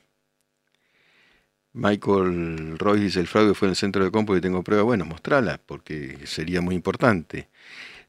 Michael 1.72 2.78
Roy 2.78 3.00
dice, 3.00 3.22
el 3.22 3.28
fraude 3.28 3.54
fue 3.54 3.68
en 3.68 3.72
el 3.72 3.76
centro 3.76 4.04
de 4.04 4.12
cómputo 4.12 4.38
y 4.38 4.42
tengo 4.42 4.64
prueba, 4.64 4.84
bueno, 4.84 5.06
mostrala, 5.06 5.60
porque 5.66 6.18
sería 6.26 6.62
muy 6.62 6.76
importante. 6.76 7.48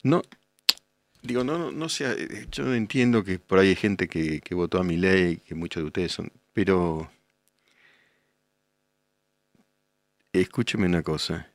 No, 0.03 0.23
digo, 1.23 1.45
no, 1.45 1.59
no, 1.59 1.73
no 1.73 1.89
sea, 1.89 2.13
eh, 2.13 2.47
yo 2.51 2.75
entiendo 2.75 3.25
que 3.25 3.39
por 3.39 3.59
ahí 3.59 3.69
hay 3.69 3.77
gente 3.77 4.09
que, 4.09 4.41
que 4.41 4.55
votó 4.55 4.79
a 4.79 4.85
mi 4.85 4.97
ley, 4.97 5.39
que 5.39 5.55
muchos 5.55 5.83
de 5.83 5.87
ustedes 5.87 6.13
son, 6.13 6.33
pero 6.53 7.11
escúcheme 10.33 10.87
una 10.87 11.03
cosa. 11.03 11.51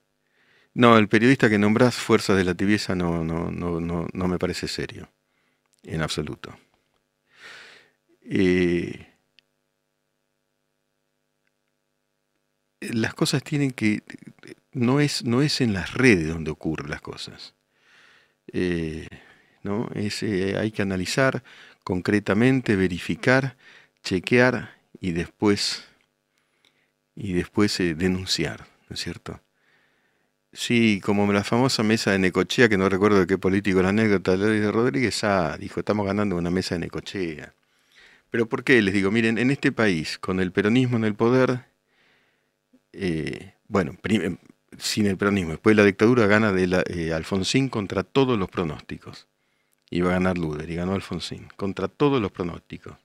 No, 0.73 0.97
el 0.97 1.07
periodista 1.07 1.49
que 1.49 1.57
nombras 1.57 1.95
Fuerzas 1.95 2.37
de 2.37 2.43
la 2.43 2.53
Tibieza 2.53 2.95
no, 2.95 3.23
no, 3.23 3.49
no, 3.51 3.79
no, 3.79 4.07
no 4.11 4.27
me 4.27 4.39
parece 4.39 4.67
serio, 4.67 5.09
en 5.83 6.01
absoluto. 6.01 6.57
Eh, 8.21 9.07
las 12.81 13.13
cosas 13.13 13.43
tienen 13.43 13.71
que... 13.71 14.03
No 14.73 14.99
es, 14.99 15.23
no 15.23 15.41
es 15.41 15.61
en 15.61 15.73
las 15.73 15.93
redes 15.93 16.27
donde 16.27 16.51
ocurren 16.51 16.89
las 16.89 17.01
cosas. 17.01 17.55
Eh, 18.51 19.07
Es, 19.93 20.23
eh, 20.23 20.57
hay 20.57 20.71
que 20.71 20.81
analizar 20.81 21.43
concretamente, 21.83 22.75
verificar, 22.75 23.57
chequear 24.03 24.75
y 24.99 25.11
después, 25.11 25.85
y 27.15 27.33
después 27.33 27.77
denunciar. 27.77 28.67
¿no 28.89 28.93
es 28.93 28.99
cierto? 28.99 29.39
Sí, 30.53 31.01
como 31.03 31.31
la 31.33 31.43
famosa 31.43 31.83
mesa 31.83 32.11
de 32.11 32.19
Necochea, 32.19 32.69
que 32.69 32.77
no 32.77 32.87
recuerdo 32.87 33.19
de 33.19 33.27
qué 33.27 33.37
político 33.37 33.81
la 33.81 33.89
anécdota 33.89 34.37
de 34.37 34.71
Rodríguez, 34.71 35.21
ah, 35.25 35.57
dijo, 35.59 35.81
estamos 35.81 36.05
ganando 36.05 36.37
una 36.37 36.49
mesa 36.49 36.75
de 36.75 36.79
Necochea. 36.79 37.53
Pero 38.31 38.47
¿por 38.47 38.63
qué? 38.63 38.81
Les 38.81 38.93
digo, 38.93 39.11
miren, 39.11 39.37
en 39.37 39.51
este 39.51 39.71
país, 39.71 40.17
con 40.17 40.39
el 40.39 40.51
peronismo 40.51 40.97
en 40.97 41.03
el 41.03 41.15
poder, 41.15 41.65
eh, 42.93 43.53
bueno, 43.67 43.97
sin 44.77 45.07
el 45.07 45.17
peronismo, 45.17 45.51
después 45.51 45.75
la 45.75 45.83
dictadura 45.83 46.25
gana 46.27 46.53
de 46.53 46.67
la, 46.67 46.83
eh, 46.87 47.13
Alfonsín 47.13 47.69
contra 47.69 48.03
todos 48.03 48.39
los 48.39 48.49
pronósticos. 48.49 49.27
Iba 49.89 50.09
a 50.09 50.13
ganar 50.13 50.37
Luder 50.37 50.69
y 50.69 50.75
ganó 50.75 50.93
Alfonsín, 50.93 51.47
contra 51.55 51.87
todos 51.87 52.21
los 52.21 52.31
pronósticos. 52.31 52.97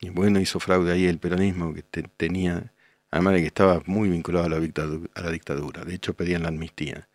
Y 0.00 0.10
bueno, 0.10 0.40
hizo 0.40 0.60
fraude 0.60 0.92
ahí 0.92 1.06
el 1.06 1.18
peronismo 1.18 1.72
que 1.72 1.82
tenía 1.82 2.72
además 3.10 3.34
de 3.34 3.40
que 3.40 3.46
estaba 3.46 3.82
muy 3.86 4.08
vinculado 4.08 4.46
a 4.46 4.48
la, 4.48 5.30
dictadura. 5.30 5.84
De 5.84 5.94
hecho, 5.94 6.14
pedían 6.14 6.42
la 6.42 6.48
amnistía. 6.48 7.08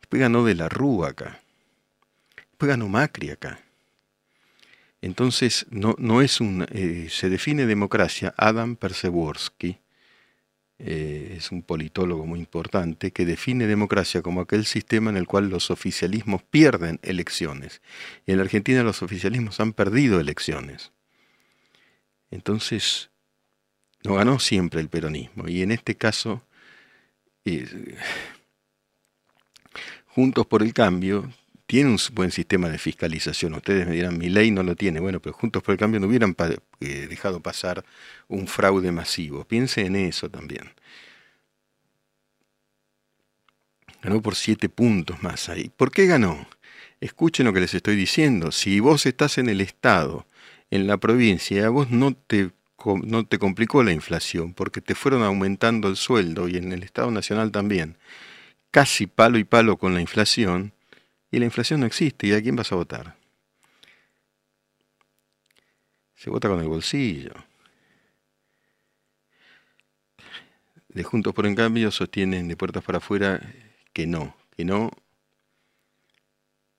Después 0.00 0.20
ganó 0.20 0.44
de 0.44 0.54
la 0.54 0.68
Rúa 0.68 1.10
acá. 1.10 1.40
Después 2.36 2.68
ganó 2.68 2.88
Macri 2.88 3.30
acá. 3.30 3.60
Entonces, 5.00 5.66
no, 5.70 5.94
no 5.98 6.22
es 6.22 6.40
un. 6.40 6.66
Eh, 6.70 7.08
se 7.10 7.28
define 7.28 7.66
democracia. 7.66 8.34
Adam 8.36 8.76
Perseworski 8.76 9.78
eh, 10.78 11.34
es 11.36 11.52
un 11.52 11.62
politólogo 11.62 12.26
muy 12.26 12.40
importante 12.40 13.12
que 13.12 13.24
define 13.24 13.66
democracia 13.66 14.22
como 14.22 14.40
aquel 14.40 14.66
sistema 14.66 15.10
en 15.10 15.16
el 15.16 15.26
cual 15.26 15.48
los 15.48 15.70
oficialismos 15.70 16.42
pierden 16.42 16.98
elecciones. 17.02 17.80
Y 18.26 18.32
en 18.32 18.38
la 18.38 18.44
Argentina 18.44 18.82
los 18.82 19.02
oficialismos 19.02 19.60
han 19.60 19.72
perdido 19.72 20.20
elecciones. 20.20 20.92
Entonces, 22.30 23.10
no 24.02 24.14
ganó 24.14 24.38
siempre 24.38 24.80
el 24.80 24.88
peronismo. 24.88 25.48
Y 25.48 25.62
en 25.62 25.70
este 25.70 25.94
caso, 25.94 26.42
eh, 27.44 27.96
Juntos 30.06 30.46
por 30.46 30.62
el 30.62 30.72
Cambio 30.72 31.32
tiene 31.74 31.90
un 31.90 31.98
buen 32.12 32.30
sistema 32.30 32.68
de 32.68 32.78
fiscalización. 32.78 33.54
Ustedes 33.54 33.84
me 33.88 33.94
dirán, 33.96 34.16
mi 34.16 34.28
ley 34.28 34.52
no 34.52 34.62
lo 34.62 34.76
tiene. 34.76 35.00
Bueno, 35.00 35.18
pero 35.18 35.32
Juntos 35.32 35.60
por 35.60 35.72
el 35.72 35.78
Cambio 35.80 35.98
no 35.98 36.06
hubieran 36.06 36.36
eh, 36.78 37.08
dejado 37.10 37.40
pasar 37.40 37.84
un 38.28 38.46
fraude 38.46 38.92
masivo. 38.92 39.42
Piense 39.44 39.84
en 39.84 39.96
eso 39.96 40.30
también. 40.30 40.70
Ganó 44.04 44.22
por 44.22 44.36
siete 44.36 44.68
puntos 44.68 45.20
más 45.20 45.48
ahí. 45.48 45.68
¿Por 45.76 45.90
qué 45.90 46.06
ganó? 46.06 46.46
Escuchen 47.00 47.44
lo 47.44 47.52
que 47.52 47.58
les 47.58 47.74
estoy 47.74 47.96
diciendo. 47.96 48.52
Si 48.52 48.78
vos 48.78 49.04
estás 49.04 49.38
en 49.38 49.48
el 49.48 49.60
Estado, 49.60 50.28
en 50.70 50.86
la 50.86 50.98
provincia, 50.98 51.66
a 51.66 51.70
vos 51.70 51.90
no 51.90 52.14
te 52.14 52.52
no 53.02 53.26
te 53.26 53.38
complicó 53.38 53.82
la 53.82 53.92
inflación, 53.92 54.54
porque 54.54 54.80
te 54.80 54.94
fueron 54.94 55.24
aumentando 55.24 55.88
el 55.88 55.96
sueldo 55.96 56.48
y 56.48 56.56
en 56.56 56.70
el 56.70 56.84
Estado 56.84 57.10
Nacional 57.10 57.50
también, 57.50 57.96
casi 58.70 59.06
palo 59.06 59.38
y 59.38 59.44
palo 59.44 59.78
con 59.78 59.94
la 59.94 60.02
inflación, 60.02 60.73
y 61.34 61.38
la 61.40 61.46
inflación 61.46 61.80
no 61.80 61.86
existe, 61.86 62.28
¿y 62.28 62.32
a 62.32 62.40
quién 62.40 62.54
vas 62.54 62.70
a 62.70 62.76
votar? 62.76 63.16
Se 66.14 66.30
vota 66.30 66.48
con 66.48 66.60
el 66.60 66.68
bolsillo. 66.68 67.32
De 70.88 71.02
Juntos 71.02 71.34
por 71.34 71.46
en 71.46 71.56
cambio 71.56 71.90
sostienen 71.90 72.46
de 72.46 72.56
puertas 72.56 72.84
para 72.84 72.98
afuera 72.98 73.40
que 73.92 74.06
no, 74.06 74.36
que 74.56 74.64
no. 74.64 74.92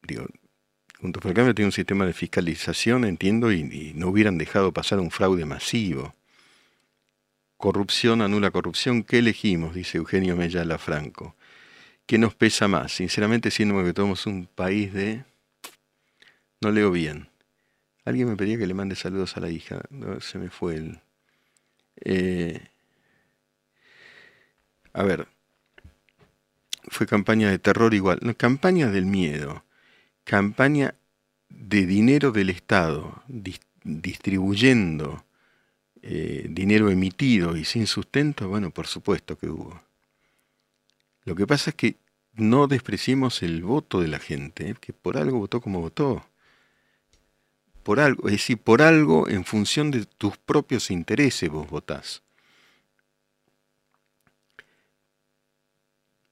Digo, 0.03 0.25
Juntos 1.01 1.21
por 1.21 1.31
el 1.31 1.35
Cambio 1.35 1.53
tiene 1.53 1.67
un 1.67 1.73
sistema 1.73 2.05
de 2.05 2.13
fiscalización, 2.13 3.03
entiendo, 3.03 3.51
y, 3.51 3.91
no 3.93 4.07
hubieran 4.07 4.37
dejado 4.37 4.71
pasar 4.71 4.99
un 4.99 5.11
fraude 5.11 5.43
masivo. 5.43 6.15
Corrupción 7.57 8.21
anula 8.21 8.51
corrupción. 8.51 9.03
¿Qué 9.03 9.17
elegimos? 9.17 9.75
Dice 9.75 9.97
Eugenio 9.97 10.37
Mellala 10.37 10.77
Franco. 10.77 11.35
¿Qué 12.05 12.17
nos 12.17 12.35
pesa 12.35 12.67
más? 12.67 12.93
Sinceramente, 12.93 13.51
siendo 13.51 13.83
que 13.83 13.93
somos 13.95 14.25
un 14.25 14.47
país 14.47 14.93
de... 14.93 15.23
No 16.61 16.71
leo 16.71 16.91
bien. 16.91 17.29
Alguien 18.05 18.29
me 18.29 18.35
pedía 18.35 18.57
que 18.57 18.67
le 18.67 18.73
mande 18.73 18.95
saludos 18.95 19.37
a 19.37 19.39
la 19.39 19.49
hija. 19.49 19.81
se 20.19 20.37
me 20.37 20.49
fue 20.49 20.75
el... 20.75 20.99
Eh, 22.03 22.67
a 24.93 25.03
ver. 25.03 25.27
Fue 26.87 27.07
campaña 27.07 27.49
de 27.49 27.59
terror 27.59 27.93
igual. 27.93 28.19
No, 28.21 28.35
campaña 28.35 28.89
del 28.89 29.05
miedo 29.05 29.65
campaña 30.25 30.95
de 31.47 31.85
dinero 31.85 32.33
del 32.33 32.49
Estado, 32.49 33.23
distribuyendo 33.83 35.23
eh, 36.01 36.47
dinero 36.49 36.89
emitido 36.89 37.55
y 37.55 37.63
sin 37.63 37.87
sustento, 37.87 38.49
bueno, 38.49 38.71
por 38.71 38.87
supuesto 38.87 39.37
que 39.37 39.47
hubo. 39.47 39.81
Lo 41.25 41.35
que 41.35 41.47
pasa 41.47 41.71
es 41.71 41.75
que 41.75 41.97
no 42.33 42.67
despreciemos 42.67 43.43
el 43.43 43.63
voto 43.63 43.99
de 43.99 44.07
la 44.07 44.19
gente, 44.19 44.69
¿eh? 44.69 44.75
que 44.79 44.93
por 44.93 45.17
algo 45.17 45.39
votó 45.39 45.61
como 45.61 45.81
votó. 45.81 46.25
Por 47.83 47.99
algo, 47.99 48.27
es 48.27 48.33
decir, 48.33 48.57
por 48.57 48.81
algo 48.81 49.27
en 49.29 49.45
función 49.45 49.91
de 49.91 50.05
tus 50.05 50.37
propios 50.37 50.89
intereses 50.91 51.49
vos 51.49 51.69
votás. 51.69 52.23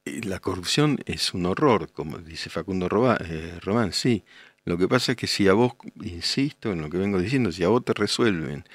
la 0.06 0.40
corrupción 0.40 1.00
es 1.06 1.34
un 1.34 1.46
horror, 1.46 1.92
como 1.92 2.18
dice 2.18 2.50
Facundo 2.50 2.88
eh, 3.22 3.60
Román, 3.62 3.94
sí. 3.94 4.24
Lo 4.66 4.78
que 4.78 4.88
pasa 4.88 5.14
es 5.14 5.18
que 5.18 5.28
si 5.28 5.48
a 5.48 5.54
vos, 5.54 5.74
insisto 6.02 6.72
en 6.72 6.82
lo 6.82 6.90
que 6.90 6.98
vengo 6.98 7.20
diciendo, 7.20 7.52
si 7.52 7.64
a 7.64 7.68
vos 7.70 7.84
te 7.84 7.94
resuelven 7.94 8.66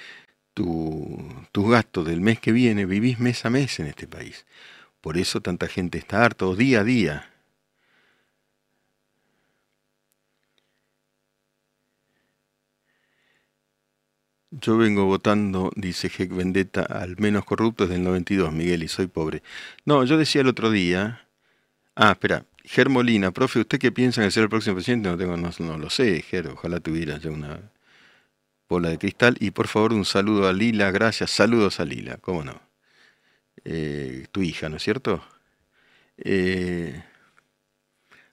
tus 0.55 1.71
gastos 1.71 2.07
del 2.07 2.21
mes 2.21 2.41
que 2.41 2.53
viene, 2.53 2.85
vivís 2.85 3.21
mes 3.21 3.45
a 3.47 3.51
mes 3.51 3.79
en 3.81 3.87
este 3.87 4.07
país. 4.07 4.45
Por 5.01 5.17
eso 5.19 5.41
tanta 5.41 5.67
gente 5.69 5.99
está 5.99 6.25
harto 6.25 6.55
día 6.57 6.81
a 6.81 6.85
día. 6.85 7.31
Yo 14.51 14.77
vengo 14.79 15.05
votando, 15.05 15.71
dice 15.77 16.11
Heck 16.17 16.35
Vendetta, 16.35 16.83
al 16.83 17.17
menos 17.19 17.45
corrupto 17.45 17.85
desde 17.85 17.97
el 17.97 18.05
92, 18.05 18.53
Miguel, 18.53 18.83
y 18.83 18.89
soy 18.89 19.07
pobre. 19.07 19.43
No, 19.85 20.05
yo 20.05 20.17
decía 20.17 20.41
el 20.41 20.49
otro 20.49 20.71
día, 20.71 21.29
Ah, 22.01 22.13
espera. 22.13 22.47
Germolina, 22.65 23.33
profe, 23.33 23.61
¿usted 23.61 23.79
qué 23.81 23.91
piensa 23.91 24.23
en 24.23 24.31
ser 24.31 24.45
el 24.45 24.49
próximo 24.51 24.77
presidente? 24.77 25.09
No 25.09 25.19
tengo, 25.19 25.37
no, 25.37 25.79
lo 25.79 25.91
sé, 25.91 26.23
Ger, 26.23 26.47
ojalá 26.49 26.79
tuviera 26.81 27.19
ya 27.19 27.31
una 27.31 27.73
bola 28.69 28.91
de 28.91 28.99
cristal. 28.99 29.37
Y 29.41 29.51
por 29.51 29.67
favor, 29.69 29.93
un 29.93 30.05
saludo 30.05 30.49
a 30.49 30.53
Lila, 30.53 30.93
gracias. 30.93 31.31
Saludos 31.31 31.81
a 31.81 31.85
Lila, 31.85 32.19
cómo 32.19 32.45
no. 32.45 32.68
Eh, 33.65 34.27
tu 34.33 34.43
hija, 34.43 34.69
¿no 34.69 34.77
es 34.77 34.83
cierto? 34.83 35.23
Eh, 36.19 37.03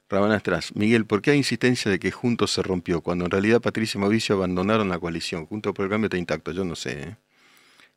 Rabanastras, 0.09 0.75
Miguel, 0.75 1.05
¿por 1.05 1.21
qué 1.21 1.31
hay 1.31 1.37
insistencia 1.37 1.89
de 1.89 1.99
que 1.99 2.11
Juntos 2.11 2.51
se 2.51 2.61
rompió 2.61 3.01
cuando 3.01 3.25
en 3.25 3.31
realidad 3.31 3.61
Patricia 3.61 3.97
y 3.97 4.01
Mauricio 4.01 4.35
abandonaron 4.35 4.89
la 4.89 4.99
coalición? 4.99 5.45
Juntos 5.47 5.73
por 5.73 5.85
el 5.85 5.91
Cambio 5.91 6.05
está 6.07 6.17
intacto, 6.17 6.51
yo 6.51 6.63
no 6.63 6.75
sé 6.75 7.01
¿eh? 7.01 7.17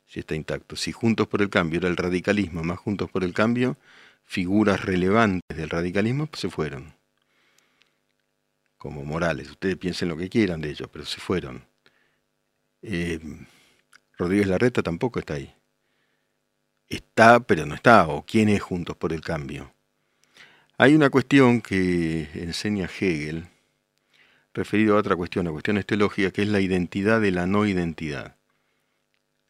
si 0.07 0.19
está 0.21 0.35
intacto. 0.35 0.75
Si 0.75 0.91
Juntos 0.91 1.27
por 1.27 1.41
el 1.41 1.49
Cambio 1.49 1.79
era 1.79 1.87
el 1.87 1.97
radicalismo, 1.97 2.63
más 2.63 2.79
Juntos 2.79 3.11
por 3.11 3.23
el 3.23 3.33
Cambio, 3.33 3.77
figuras 4.23 4.83
relevantes 4.83 5.55
del 5.55 5.69
radicalismo 5.69 6.29
se 6.33 6.49
fueron. 6.49 6.95
Como 8.77 9.03
Morales, 9.05 9.49
ustedes 9.51 9.77
piensen 9.77 10.09
lo 10.09 10.17
que 10.17 10.29
quieran 10.29 10.61
de 10.61 10.71
ellos, 10.71 10.89
pero 10.91 11.05
se 11.05 11.19
fueron. 11.19 11.65
Eh, 12.81 13.19
Rodríguez 14.17 14.47
Larreta 14.47 14.81
tampoco 14.81 15.19
está 15.19 15.35
ahí. 15.35 15.53
Está, 16.89 17.39
pero 17.39 17.65
no 17.65 17.75
está. 17.75 18.07
¿O 18.07 18.25
quién 18.25 18.49
es 18.49 18.61
Juntos 18.61 18.97
por 18.97 19.13
el 19.13 19.21
Cambio? 19.21 19.71
Hay 20.77 20.95
una 20.95 21.09
cuestión 21.09 21.61
que 21.61 22.29
enseña 22.33 22.85
Hegel, 22.85 23.47
referido 24.53 24.95
a 24.95 24.99
otra 24.99 25.15
cuestión, 25.15 25.47
a 25.47 25.51
cuestiones 25.51 25.85
teológicas, 25.85 26.33
que 26.33 26.41
es 26.41 26.47
la 26.47 26.61
identidad 26.61 27.21
de 27.21 27.31
la 27.31 27.45
no 27.45 27.65
identidad. 27.65 28.35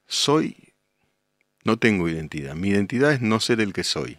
Soy, 0.07 0.73
no 1.63 1.77
tengo 1.77 2.09
identidad. 2.09 2.55
Mi 2.55 2.69
identidad 2.69 3.13
es 3.13 3.21
no 3.21 3.39
ser 3.39 3.61
el 3.61 3.73
que 3.73 3.83
soy. 3.83 4.17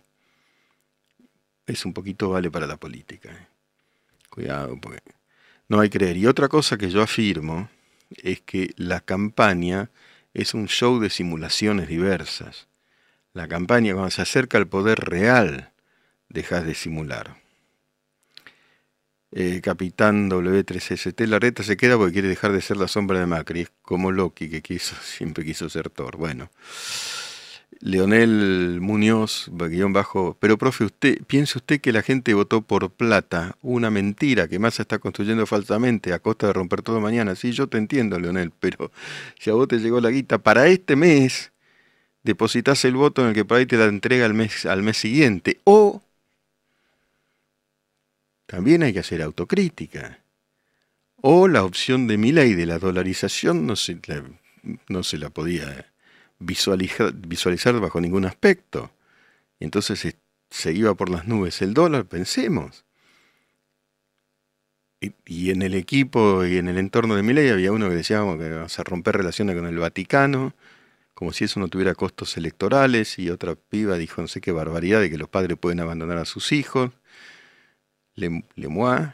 Es 1.67 1.85
un 1.85 1.93
poquito 1.93 2.31
vale 2.31 2.51
para 2.51 2.67
la 2.67 2.77
política. 2.77 3.31
¿eh? 3.31 3.47
Cuidado, 4.31 4.79
porque 4.81 5.03
no 5.69 5.81
hay 5.81 5.91
creer. 5.91 6.17
Y 6.17 6.27
otra 6.27 6.49
cosa 6.49 6.79
que 6.79 6.91
yo 6.91 7.03
afirmo 7.03 7.69
es 8.11 8.41
que 8.41 8.73
la 8.77 9.01
campaña 9.01 9.91
es 10.33 10.55
un 10.55 10.69
show 10.69 11.01
de 11.01 11.11
simulaciones 11.11 11.89
diversas. 11.89 12.70
La 13.33 13.47
campaña, 13.47 13.95
cuando 13.95 14.11
se 14.11 14.23
acerca 14.23 14.59
al 14.59 14.67
poder 14.67 14.99
real, 15.01 15.73
dejas 16.29 16.65
de 16.65 16.75
simular. 16.75 17.37
Eh, 19.33 19.61
Capitán 19.63 20.29
W3ST, 20.29 21.27
la 21.27 21.39
reta 21.39 21.63
se 21.63 21.77
queda 21.77 21.97
porque 21.97 22.15
quiere 22.15 22.29
dejar 22.29 22.51
de 22.51 22.61
ser 22.61 22.77
la 22.77 22.89
sombra 22.89 23.21
de 23.21 23.27
Macri, 23.27 23.69
como 23.83 24.11
Loki 24.11 24.51
que 24.51 24.61
quiso, 24.61 24.97
siempre 25.03 25.45
quiso 25.45 25.69
ser 25.69 25.91
Thor. 25.91 26.17
Bueno, 26.17 26.51
Leonel 27.79 28.81
Muñoz, 28.81 29.49
guion 29.53 29.93
bajo, 29.93 30.37
pero 30.41 30.59
profe, 30.59 30.85
usted, 30.85 31.23
piense 31.29 31.59
usted 31.59 31.81
que 31.81 31.93
la 31.93 32.03
gente 32.03 32.35
votó 32.35 32.63
por 32.63 32.91
plata, 32.91 33.57
una 33.63 33.91
mentira 33.91 34.49
que 34.49 34.59
Massa 34.59 34.83
está 34.83 34.99
construyendo 34.99 35.47
falsamente 35.47 36.13
a 36.13 36.19
costa 36.19 36.49
de 36.49 36.53
romper 36.53 36.83
todo 36.83 37.01
mañana. 37.01 37.37
Sí, 37.37 37.53
yo 37.53 37.69
te 37.69 37.79
entiendo, 37.79 38.19
Leonel, 38.19 38.51
pero 38.59 38.91
si 39.39 39.51
a 39.51 39.55
vos 39.55 39.69
te 39.69 39.79
llegó 39.79 40.01
la 40.01 40.11
guita 40.11 40.39
para 40.39 40.67
este 40.67 40.97
mes, 40.97 41.53
depositas 42.23 42.85
el 42.85 42.95
voto 42.95 43.23
en 43.23 43.29
el 43.29 43.35
que 43.35 43.45
por 43.45 43.59
ahí 43.59 43.67
te 43.67 43.77
la 43.77 43.87
entrega 43.87 44.27
al 44.27 44.35
mes, 44.35 44.67
al 44.67 44.83
mes 44.83 44.97
siguiente. 44.97 45.61
O 45.65 46.03
también 48.47 48.83
hay 48.83 48.93
que 48.93 48.99
hacer 48.99 49.23
autocrítica. 49.23 50.21
O 51.23 51.49
la 51.49 51.65
opción 51.65 52.07
de 52.07 52.19
mi 52.19 52.33
ley 52.33 52.55
de 52.55 52.67
la 52.67 52.79
dolarización 52.79 53.67
no 53.67 53.77
se, 53.77 53.99
la, 54.07 54.25
no 54.89 55.03
se 55.03 55.19
la 55.19 55.31
podía 55.31 55.93
visualizar, 56.39 57.13
visualizar 57.13 57.79
bajo 57.79 58.01
ningún 58.01 58.25
aspecto. 58.25 58.91
Entonces 59.61 60.17
se 60.51 60.73
iba 60.73 60.95
por 60.95 61.11
las 61.11 61.27
nubes 61.27 61.63
el 61.63 61.75
dólar, 61.75 62.07
pensemos. 62.07 62.85
Y, 65.01 65.51
en 65.51 65.63
el 65.63 65.75
equipo 65.75 66.45
y 66.45 66.59
en 66.59 66.69
el 66.69 66.77
entorno 66.77 67.17
de 67.17 67.23
mi 67.23 67.33
ley 67.33 67.49
había 67.49 67.73
uno 67.73 67.89
que 67.89 67.95
decía 67.95 68.19
que 68.19 68.51
vamos 68.51 68.79
a 68.79 68.85
romper 68.85 69.17
relaciones 69.17 69.57
con 69.57 69.67
el 69.67 69.79
Vaticano, 69.79 70.53
como 71.21 71.35
si 71.35 71.45
eso 71.45 71.61
no 71.61 71.69
tuviera 71.69 71.95
costos 71.95 72.39
electorales, 72.39 73.19
y 73.19 73.29
otra 73.29 73.55
piba 73.55 73.99
dijo 73.99 74.23
no 74.23 74.29
sé 74.29 74.41
qué 74.41 74.53
barbaridad 74.53 75.03
de 75.03 75.11
que 75.11 75.19
los 75.19 75.29
padres 75.29 75.59
pueden 75.59 75.81
abandonar 75.81 76.17
a 76.17 76.25
sus 76.25 76.51
hijos. 76.51 76.93
Le, 78.15 78.43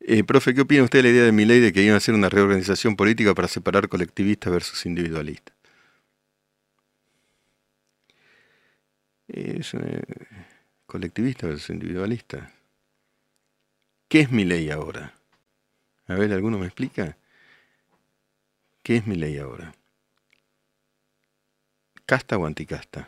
eh, 0.00 0.24
profe, 0.24 0.52
¿qué 0.52 0.60
opina 0.60 0.82
usted 0.82 0.98
de 0.98 1.04
la 1.04 1.08
idea 1.08 1.24
de 1.24 1.32
mi 1.32 1.46
ley 1.46 1.60
de 1.60 1.72
que 1.72 1.82
iban 1.82 1.94
a 1.94 1.96
hacer 1.96 2.14
una 2.14 2.28
reorganización 2.28 2.94
política 2.94 3.34
para 3.34 3.48
separar 3.48 3.88
colectivistas 3.88 4.52
versus 4.52 4.84
individualistas? 4.84 5.56
Es 9.28 9.72
eh, 9.72 10.02
colectivista 10.84 11.46
versus 11.46 11.70
individualista. 11.70 12.52
¿Qué 14.08 14.20
es 14.20 14.30
mi 14.30 14.44
ley 14.44 14.70
ahora? 14.70 15.14
A 16.06 16.16
ver, 16.16 16.34
¿alguno 16.34 16.58
me 16.58 16.66
explica? 16.66 17.16
¿Qué 18.82 18.96
es 18.96 19.06
mi 19.06 19.16
ley 19.16 19.38
ahora? 19.38 19.77
¿Casta 22.10 22.38
o 22.38 22.46
anticasta? 22.46 23.00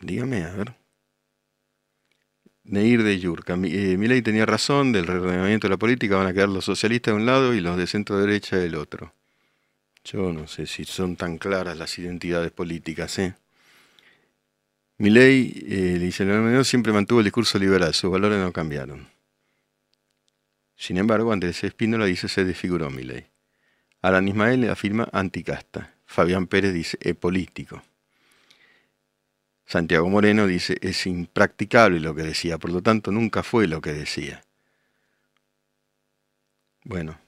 Dígame, 0.00 0.44
a 0.44 0.52
ver. 0.54 0.76
Neir 2.62 3.02
de 3.02 3.18
Yurka. 3.18 3.54
Eh, 3.54 3.96
mi, 3.98 4.06
ley 4.06 4.22
tenía 4.22 4.46
razón, 4.46 4.92
del 4.92 5.08
reordenamiento 5.08 5.66
de 5.66 5.72
la 5.72 5.76
política 5.78 6.16
van 6.16 6.28
a 6.28 6.32
quedar 6.32 6.48
los 6.48 6.64
socialistas 6.64 7.12
de 7.12 7.16
un 7.20 7.26
lado 7.26 7.54
y 7.54 7.60
los 7.60 7.76
de 7.76 7.88
centro 7.88 8.20
derecha 8.20 8.56
del 8.56 8.76
otro. 8.76 9.12
Yo 10.04 10.32
no 10.32 10.46
sé 10.46 10.66
si 10.66 10.84
son 10.84 11.16
tan 11.16 11.38
claras 11.38 11.76
las 11.76 11.98
identidades 11.98 12.52
políticas, 12.52 13.18
¿eh? 13.18 13.34
Mi 14.98 15.10
ley, 15.10 15.66
eh, 15.66 16.12
siempre 16.12 16.92
mantuvo 16.92 17.18
el 17.18 17.24
discurso 17.24 17.58
liberal, 17.58 17.92
sus 17.94 18.12
valores 18.12 18.38
no 18.38 18.52
cambiaron. 18.52 19.13
Sin 20.76 20.98
embargo, 20.98 21.32
Andrés 21.32 21.62
Espínola 21.64 22.06
dice 22.06 22.28
se 22.28 22.44
desfiguró 22.44 22.90
mi 22.90 23.02
ley. 23.02 23.26
Alan 24.02 24.28
Ismael 24.28 24.68
afirma 24.68 25.08
anticasta. 25.12 25.94
Fabián 26.04 26.46
Pérez 26.46 26.74
dice 26.74 26.98
es 27.00 27.16
político. 27.16 27.82
Santiago 29.66 30.08
Moreno 30.10 30.46
dice, 30.46 30.76
es 30.82 31.06
impracticable 31.06 31.98
lo 31.98 32.14
que 32.14 32.22
decía, 32.22 32.58
por 32.58 32.70
lo 32.70 32.82
tanto 32.82 33.10
nunca 33.10 33.42
fue 33.42 33.66
lo 33.66 33.80
que 33.80 33.94
decía. 33.94 34.44
Bueno, 36.82 37.18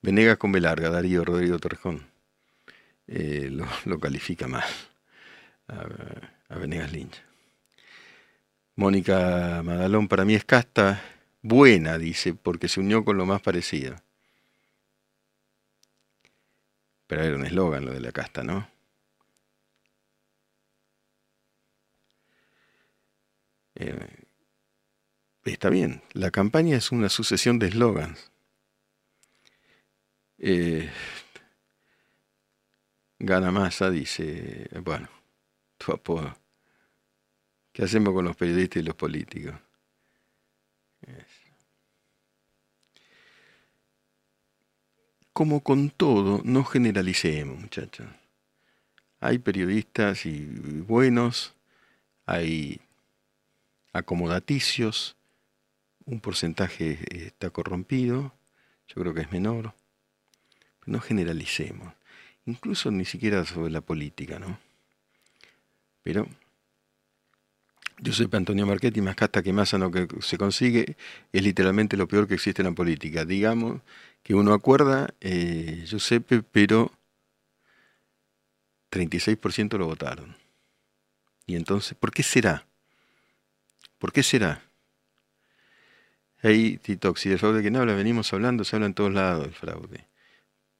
Venegas 0.00 0.38
con 0.38 0.52
Belarga, 0.52 0.88
Darío 0.88 1.22
Rodrigo 1.24 1.58
Torrejón, 1.58 2.06
eh, 3.06 3.50
lo, 3.84 4.00
califica 4.00 4.48
mal 4.48 4.64
a, 5.68 5.86
a 6.48 6.58
Venegas 6.58 6.92
Lynch. 6.92 7.22
Mónica 8.74 9.62
Madalón, 9.62 10.08
para 10.08 10.24
mí 10.24 10.34
es 10.34 10.44
casta 10.44 11.02
buena, 11.42 11.98
dice, 11.98 12.34
porque 12.34 12.68
se 12.68 12.80
unió 12.80 13.04
con 13.04 13.16
lo 13.16 13.26
más 13.26 13.42
parecido. 13.42 13.96
Pero 17.06 17.22
era 17.24 17.36
un 17.36 17.44
eslogan 17.44 17.84
lo 17.84 17.92
de 17.92 18.00
la 18.00 18.12
casta, 18.12 18.42
¿no? 18.42 18.68
Eh, 23.74 24.24
está 25.44 25.70
bien, 25.70 26.02
la 26.12 26.30
campaña 26.30 26.76
es 26.76 26.92
una 26.92 27.08
sucesión 27.08 27.58
de 27.58 27.68
eslogans. 27.68 28.30
Eh, 30.38 30.90
Gana 33.18 33.50
Massa 33.50 33.90
dice, 33.90 34.68
bueno, 34.82 35.08
tu 35.78 35.92
apodo. 35.92 36.36
¿Qué 37.72 37.84
hacemos 37.84 38.14
con 38.14 38.24
los 38.24 38.36
periodistas 38.36 38.82
y 38.82 38.86
los 38.86 38.94
políticos? 38.96 39.54
Como 45.36 45.60
con 45.60 45.90
todo, 45.90 46.40
no 46.44 46.64
generalicemos, 46.64 47.60
muchachos. 47.60 48.06
Hay 49.20 49.38
periodistas 49.38 50.24
y 50.24 50.46
buenos, 50.46 51.52
hay 52.24 52.80
acomodaticios, 53.92 55.14
un 56.06 56.20
porcentaje 56.20 57.00
está 57.26 57.50
corrompido, 57.50 58.32
yo 58.88 59.02
creo 59.02 59.12
que 59.12 59.20
es 59.20 59.30
menor. 59.30 59.74
No 60.86 61.00
generalicemos, 61.00 61.92
incluso 62.46 62.90
ni 62.90 63.04
siquiera 63.04 63.44
sobre 63.44 63.70
la 63.70 63.82
política, 63.82 64.38
¿no? 64.38 64.58
Pero 66.02 66.26
Giuseppe 67.98 68.38
Antonio 68.38 68.66
Marchetti, 68.66 69.02
más 69.02 69.16
casta 69.16 69.42
que 69.42 69.52
más 69.52 69.68
sano 69.68 69.90
que 69.90 70.08
se 70.20 70.38
consigue, 70.38 70.96
es 71.30 71.42
literalmente 71.42 71.98
lo 71.98 72.08
peor 72.08 72.26
que 72.26 72.36
existe 72.36 72.62
en 72.62 72.68
la 72.68 72.74
política. 72.74 73.26
Digamos 73.26 73.82
que 74.26 74.34
uno 74.34 74.52
acuerda, 74.52 75.14
eh, 75.20 75.84
Giuseppe, 75.86 76.42
pero 76.42 76.90
36% 78.90 79.78
lo 79.78 79.86
votaron. 79.86 80.36
Y 81.46 81.54
entonces, 81.54 81.96
¿por 81.96 82.10
qué 82.10 82.24
será? 82.24 82.66
¿Por 84.00 84.12
qué 84.12 84.24
será? 84.24 84.64
Ahí, 86.42 86.76
Titox, 86.78 87.22
del 87.22 87.38
fraude 87.38 87.62
que 87.62 87.70
no 87.70 87.78
habla, 87.78 87.94
venimos 87.94 88.32
hablando, 88.32 88.64
se 88.64 88.74
habla 88.74 88.86
en 88.86 88.94
todos 88.94 89.14
lados 89.14 89.44
del 89.44 89.54
fraude. 89.54 90.08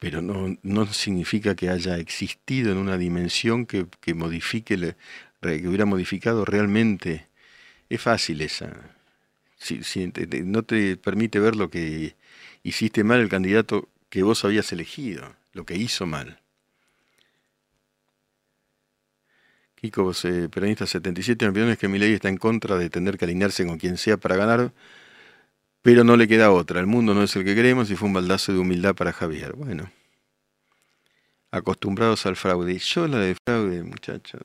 pero 0.00 0.20
no, 0.22 0.58
no 0.64 0.86
significa 0.92 1.54
que 1.54 1.70
haya 1.70 1.98
existido 1.98 2.72
en 2.72 2.78
una 2.78 2.98
dimensión 2.98 3.64
que, 3.64 3.86
que 4.00 4.14
modifique, 4.14 4.96
que 5.40 5.68
hubiera 5.68 5.86
modificado 5.86 6.44
realmente. 6.44 7.28
Es 7.88 8.02
fácil 8.02 8.40
esa. 8.40 8.96
Si, 9.56 9.80
no 10.44 10.64
te 10.64 10.96
permite 10.96 11.38
ver 11.38 11.54
lo 11.54 11.70
que 11.70 12.16
hiciste 12.66 13.04
mal 13.04 13.20
el 13.20 13.28
candidato 13.28 13.88
que 14.10 14.24
vos 14.24 14.44
habías 14.44 14.72
elegido, 14.72 15.36
lo 15.52 15.64
que 15.64 15.76
hizo 15.76 16.04
mal. 16.04 16.40
Kiko, 19.76 20.12
eh, 20.24 20.48
peronista 20.50 20.84
77, 20.84 21.48
mi 21.52 21.60
es 21.70 21.78
que 21.78 21.86
mi 21.86 21.98
ley 21.98 22.14
está 22.14 22.28
en 22.28 22.38
contra 22.38 22.76
de 22.76 22.90
tener 22.90 23.18
que 23.18 23.24
alinearse 23.24 23.64
con 23.66 23.78
quien 23.78 23.96
sea 23.98 24.16
para 24.16 24.34
ganar, 24.34 24.72
pero 25.82 26.02
no 26.02 26.16
le 26.16 26.26
queda 26.26 26.50
otra. 26.50 26.80
El 26.80 26.86
mundo 26.86 27.14
no 27.14 27.22
es 27.22 27.36
el 27.36 27.44
que 27.44 27.54
queremos 27.54 27.88
y 27.90 27.96
fue 27.96 28.08
un 28.08 28.14
baldazo 28.14 28.52
de 28.52 28.58
humildad 28.58 28.96
para 28.96 29.12
Javier. 29.12 29.52
Bueno, 29.52 29.92
acostumbrados 31.52 32.26
al 32.26 32.34
fraude. 32.34 32.78
Yo 32.78 33.06
la 33.06 33.18
de 33.18 33.36
fraude, 33.46 33.82
muchachos. 33.84 34.42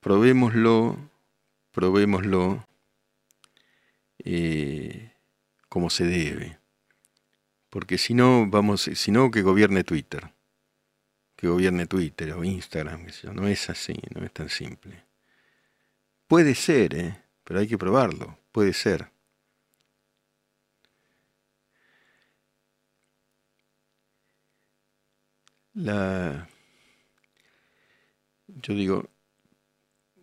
Probémoslo, 0.00 0.98
probémoslo 1.72 2.66
eh, 4.18 5.11
como 5.72 5.88
se 5.88 6.04
debe. 6.04 6.58
Porque 7.70 7.96
si 7.96 8.12
no, 8.12 8.46
vamos, 8.46 8.82
si 8.82 9.10
no, 9.10 9.30
que 9.30 9.40
gobierne 9.40 9.84
Twitter. 9.84 10.30
Que 11.34 11.48
gobierne 11.48 11.86
Twitter 11.86 12.34
o 12.34 12.44
Instagram, 12.44 13.06
no 13.32 13.48
es 13.48 13.70
así, 13.70 13.94
no 14.14 14.22
es 14.22 14.30
tan 14.34 14.50
simple. 14.50 15.02
Puede 16.26 16.54
ser, 16.54 16.94
¿eh? 16.94 17.24
pero 17.42 17.60
hay 17.60 17.68
que 17.68 17.78
probarlo, 17.78 18.38
puede 18.52 18.74
ser. 18.74 19.10
La, 25.72 26.50
yo 28.46 28.74
digo, 28.74 29.08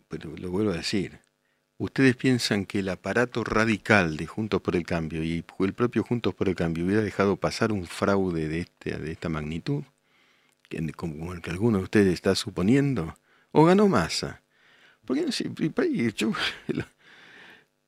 pero 0.06 0.36
lo 0.36 0.52
vuelvo 0.52 0.70
a 0.70 0.76
decir, 0.76 1.18
¿ustedes 1.80 2.14
piensan 2.14 2.66
que 2.66 2.80
el 2.80 2.90
aparato 2.90 3.42
radical 3.42 4.18
de 4.18 4.26
Juntos 4.26 4.60
por 4.60 4.76
el 4.76 4.84
Cambio 4.84 5.24
y 5.24 5.42
el 5.60 5.72
propio 5.72 6.04
Juntos 6.04 6.34
por 6.34 6.48
el 6.48 6.54
Cambio 6.54 6.84
hubiera 6.84 7.02
dejado 7.02 7.36
pasar 7.36 7.72
un 7.72 7.86
fraude 7.86 8.48
de, 8.48 8.60
este, 8.60 8.98
de 8.98 9.12
esta 9.12 9.30
magnitud, 9.30 9.82
como 10.94 11.32
el 11.32 11.40
que 11.40 11.50
alguno 11.50 11.78
de 11.78 11.84
ustedes 11.84 12.12
está 12.12 12.34
suponiendo? 12.34 13.16
¿O 13.52 13.64
ganó 13.64 13.88
masa? 13.88 14.42
Porque 15.06 15.26
yo, 16.14 16.32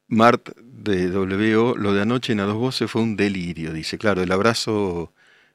Mart 0.08 0.56
de 0.56 1.10
WO, 1.10 1.76
lo 1.76 1.92
de 1.92 2.02
anoche 2.02 2.32
en 2.32 2.40
a 2.40 2.44
dos 2.44 2.56
voces 2.56 2.90
fue 2.90 3.02
un 3.02 3.16
delirio, 3.16 3.72
dice, 3.72 3.98
claro, 3.98 4.22
el 4.22 4.32
abrazo 4.32 5.12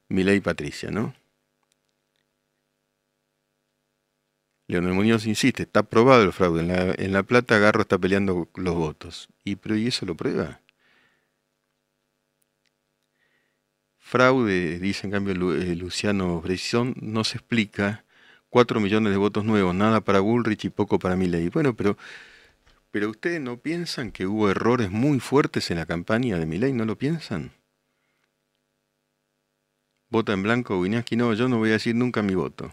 Milei 0.10 0.42
Patricia, 0.42 0.92
¿no? 0.92 1.14
Leonel 4.68 4.94
Muñoz 4.94 5.26
insiste, 5.26 5.64
está 5.64 5.84
probado 5.84 6.24
el 6.24 6.34
fraude. 6.34 6.62
En 6.98 7.14
la, 7.14 7.24
Plata 7.24 7.58
Garro 7.58 7.82
está 7.82 7.98
peleando 7.98 8.50
los 8.56 8.76
votos. 8.76 9.30
¿Y, 9.46 9.56
pero, 9.56 9.78
¿y 9.78 9.88
eso 9.88 10.06
lo 10.06 10.16
prueba? 10.16 10.60
Fraude, 13.98 14.80
dice 14.80 15.08
en 15.08 15.12
cambio 15.12 15.54
eh, 15.54 15.76
Luciano 15.76 16.42
Bresson, 16.42 16.96
no 17.02 17.24
se 17.24 17.38
explica. 17.38 18.04
Cuatro 18.50 18.80
millones 18.80 19.12
de 19.12 19.18
votos 19.18 19.46
nuevos, 19.46 19.76
nada 19.76 20.02
para 20.02 20.20
Bullrich 20.20 20.66
y 20.66 20.70
poco 20.70 21.00
para 21.00 21.16
Milley. 21.16 21.50
Bueno, 21.50 21.76
pero, 21.76 21.98
pero 22.92 23.10
ustedes 23.10 23.42
no 23.42 23.58
piensan 23.58 24.12
que 24.12 24.26
hubo 24.28 24.50
errores 24.50 24.90
muy 24.92 25.20
fuertes 25.20 25.72
en 25.72 25.78
la 25.78 25.86
campaña 25.86 26.38
de 26.40 26.46
Milley, 26.46 26.74
¿no 26.74 26.86
lo 26.86 26.98
piensan? 26.98 27.52
Vota 30.10 30.34
en 30.34 30.44
blanco, 30.44 30.82
Guiñaski, 30.82 31.16
no, 31.18 31.34
yo 31.34 31.48
no 31.50 31.58
voy 31.58 31.70
a 31.70 31.74
decir 31.74 31.96
nunca 31.96 32.22
mi 32.22 32.36
voto. 32.36 32.72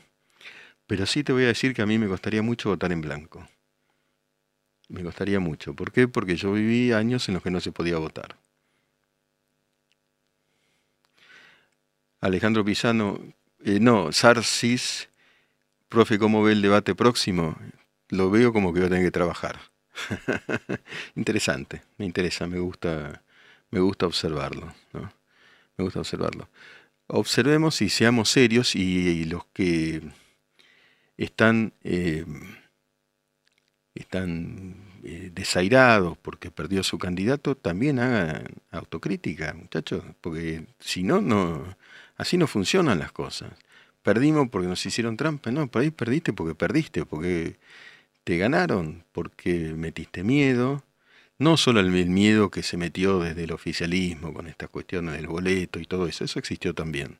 Pero 0.94 1.06
sí 1.06 1.24
te 1.24 1.32
voy 1.32 1.42
a 1.42 1.48
decir 1.48 1.74
que 1.74 1.82
a 1.82 1.86
mí 1.86 1.98
me 1.98 2.06
costaría 2.06 2.40
mucho 2.40 2.68
votar 2.68 2.92
en 2.92 3.00
blanco. 3.00 3.44
Me 4.88 5.02
costaría 5.02 5.40
mucho. 5.40 5.74
¿Por 5.74 5.90
qué? 5.90 6.06
Porque 6.06 6.36
yo 6.36 6.52
viví 6.52 6.92
años 6.92 7.26
en 7.26 7.34
los 7.34 7.42
que 7.42 7.50
no 7.50 7.60
se 7.60 7.72
podía 7.72 7.98
votar. 7.98 8.36
Alejandro 12.20 12.64
Pisano, 12.64 13.18
eh, 13.64 13.80
no, 13.80 14.12
Sarcis, 14.12 15.08
profe, 15.88 16.16
¿cómo 16.16 16.44
ve 16.44 16.52
el 16.52 16.62
debate 16.62 16.94
próximo? 16.94 17.56
Lo 18.10 18.30
veo 18.30 18.52
como 18.52 18.72
que 18.72 18.78
voy 18.78 18.86
a 18.86 18.90
tener 18.90 19.04
que 19.04 19.10
trabajar. 19.10 19.58
Interesante, 21.16 21.82
me 21.98 22.06
interesa, 22.06 22.46
me 22.46 22.60
gusta, 22.60 23.20
me 23.72 23.80
gusta 23.80 24.06
observarlo. 24.06 24.72
Me 24.92 25.82
gusta 25.84 25.98
observarlo. 25.98 26.48
Observemos 27.08 27.82
y 27.82 27.88
seamos 27.88 28.30
serios 28.30 28.76
y 28.76 29.24
los 29.24 29.44
que 29.46 30.00
están, 31.16 31.72
eh, 31.82 32.24
están 33.94 34.76
eh, 35.04 35.30
desairados 35.34 36.16
porque 36.18 36.50
perdió 36.50 36.82
su 36.82 36.98
candidato, 36.98 37.56
también 37.56 37.98
hagan 37.98 38.46
autocrítica, 38.70 39.54
muchachos, 39.54 40.02
porque 40.20 40.66
si 40.80 41.02
no, 41.02 41.20
no, 41.20 41.76
así 42.16 42.36
no 42.36 42.46
funcionan 42.46 42.98
las 42.98 43.12
cosas. 43.12 43.52
Perdimos 44.02 44.48
porque 44.50 44.68
nos 44.68 44.84
hicieron 44.86 45.16
trampa, 45.16 45.50
no, 45.50 45.68
por 45.68 45.82
ahí 45.82 45.90
perdiste 45.90 46.32
porque 46.32 46.54
perdiste, 46.54 47.06
porque 47.06 47.56
te 48.24 48.38
ganaron, 48.38 49.04
porque 49.12 49.74
metiste 49.76 50.24
miedo, 50.24 50.84
no 51.38 51.56
solo 51.56 51.80
el 51.80 51.90
miedo 51.90 52.50
que 52.50 52.62
se 52.62 52.76
metió 52.76 53.20
desde 53.20 53.44
el 53.44 53.52
oficialismo 53.52 54.32
con 54.34 54.46
esta 54.46 54.68
cuestión 54.68 55.06
del 55.06 55.26
boleto 55.26 55.80
y 55.80 55.86
todo 55.86 56.06
eso, 56.06 56.24
eso 56.24 56.38
existió 56.38 56.74
también. 56.74 57.18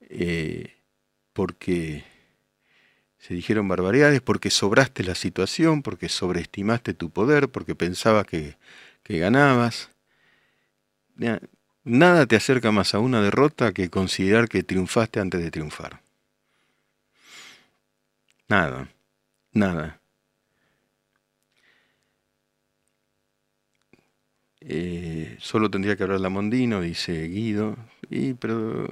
Eh, 0.00 0.74
porque 1.32 2.04
se 3.22 3.34
dijeron 3.34 3.68
barbaridades 3.68 4.20
porque 4.20 4.50
sobraste 4.50 5.04
la 5.04 5.14
situación, 5.14 5.82
porque 5.82 6.08
sobreestimaste 6.08 6.92
tu 6.92 7.10
poder, 7.10 7.48
porque 7.48 7.76
pensabas 7.76 8.26
que, 8.26 8.56
ganabas. 9.04 9.90
Nada 11.84 12.26
te 12.26 12.34
acerca 12.34 12.72
más 12.72 12.94
a 12.94 12.98
una 12.98 13.22
derrota 13.22 13.72
que 13.72 13.90
considerar 13.90 14.48
que 14.48 14.64
triunfaste 14.64 15.20
antes 15.20 15.40
de 15.40 15.52
triunfar. 15.52 16.02
Nada, 18.48 18.88
nada. 19.52 20.00
Eh, 24.60 25.36
solo 25.38 25.70
tendría 25.70 25.96
que 25.96 26.02
hablar 26.02 26.20
la 26.20 26.28
Mondino, 26.28 26.80
dice 26.80 27.28
Guido, 27.28 27.76
y, 28.10 28.34
pero 28.34 28.88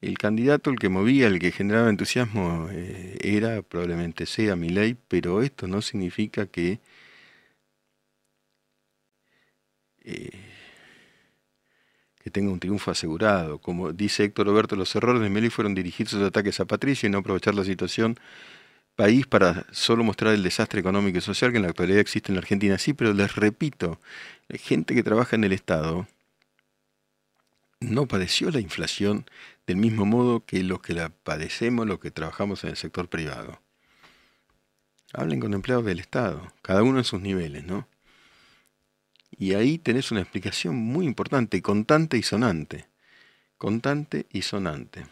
el 0.00 0.18
candidato, 0.18 0.70
el 0.70 0.78
que 0.78 0.88
movía, 0.88 1.26
el 1.28 1.38
que 1.38 1.52
generaba 1.52 1.90
entusiasmo, 1.90 2.68
eh, 2.72 3.18
era, 3.22 3.62
probablemente 3.62 4.26
sea 4.26 4.56
mi 4.56 4.68
ley, 4.70 4.96
pero 5.08 5.42
esto 5.42 5.66
no 5.66 5.82
significa 5.82 6.46
que 6.46 6.80
eh, 10.04 10.30
que 12.22 12.30
tenga 12.30 12.52
un 12.52 12.60
triunfo 12.60 12.90
asegurado. 12.90 13.58
Como 13.58 13.92
dice 13.92 14.24
Héctor 14.24 14.46
Roberto, 14.46 14.76
los 14.76 14.94
errores 14.94 15.22
de 15.22 15.30
Milei 15.30 15.50
fueron 15.50 15.74
dirigir 15.74 16.08
sus 16.08 16.22
ataques 16.22 16.60
a 16.60 16.66
Patricia 16.66 17.06
y 17.06 17.10
no 17.10 17.18
aprovechar 17.18 17.54
la 17.54 17.64
situación 17.64 18.18
país 18.96 19.26
para 19.26 19.66
solo 19.72 20.04
mostrar 20.04 20.34
el 20.34 20.42
desastre 20.42 20.80
económico 20.80 21.18
y 21.18 21.20
social 21.22 21.52
que 21.52 21.56
en 21.56 21.62
la 21.62 21.70
actualidad 21.70 22.00
existe 22.00 22.30
en 22.32 22.36
la 22.36 22.40
Argentina. 22.40 22.78
Sí, 22.78 22.92
pero 22.92 23.14
les 23.14 23.34
repito, 23.36 24.00
la 24.48 24.58
gente 24.58 24.94
que 24.94 25.02
trabaja 25.02 25.36
en 25.36 25.44
el 25.44 25.52
Estado 25.52 26.06
no 27.80 28.06
padeció 28.06 28.50
la 28.50 28.60
inflación 28.60 29.24
del 29.66 29.76
mismo 29.76 30.04
modo 30.04 30.44
que 30.44 30.62
los 30.62 30.80
que 30.80 30.94
la 30.94 31.10
padecemos, 31.10 31.86
los 31.86 32.00
que 32.00 32.10
trabajamos 32.10 32.64
en 32.64 32.70
el 32.70 32.76
sector 32.76 33.08
privado. 33.08 33.60
Hablen 35.12 35.40
con 35.40 35.54
empleados 35.54 35.84
del 35.84 36.00
Estado, 36.00 36.52
cada 36.62 36.82
uno 36.82 36.98
en 36.98 37.04
sus 37.04 37.20
niveles, 37.20 37.64
¿no? 37.64 37.88
Y 39.30 39.54
ahí 39.54 39.78
tenés 39.78 40.10
una 40.10 40.20
explicación 40.20 40.76
muy 40.76 41.06
importante, 41.06 41.62
contante 41.62 42.18
y 42.18 42.22
sonante. 42.22 42.86
Contante 43.58 44.26
y 44.30 44.42
sonante. 44.42 45.06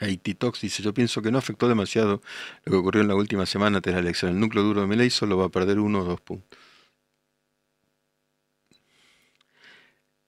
Haiti 0.00 0.34
Tox 0.34 0.62
dice, 0.62 0.82
yo 0.82 0.94
pienso 0.94 1.20
que 1.20 1.30
no 1.30 1.38
afectó 1.38 1.68
demasiado 1.68 2.22
lo 2.64 2.72
que 2.72 2.78
ocurrió 2.78 3.02
en 3.02 3.08
la 3.08 3.14
última 3.14 3.46
semana 3.46 3.80
tras 3.80 3.94
la 3.94 4.00
elección. 4.00 4.32
El 4.32 4.40
núcleo 4.40 4.62
duro 4.62 4.80
de 4.80 4.86
Meley 4.86 5.10
solo 5.10 5.36
va 5.36 5.46
a 5.46 5.48
perder 5.50 5.78
uno 5.78 6.00
o 6.00 6.04
dos 6.04 6.20
puntos. 6.20 6.58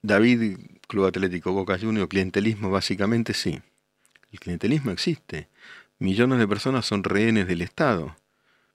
David 0.03 0.59
Club 0.93 1.07
Atlético 1.07 1.53
Boca 1.53 1.79
Juniors, 1.79 2.07
clientelismo, 2.07 2.71
básicamente 2.71 3.33
sí. 3.33 3.63
El 4.31 4.39
clientelismo 4.39 4.91
existe. 4.91 5.49
Millones 5.99 6.39
de 6.39 6.47
personas 6.47 6.85
son 6.85 7.03
rehenes 7.03 7.47
del 7.47 7.63
Estado. 7.63 8.15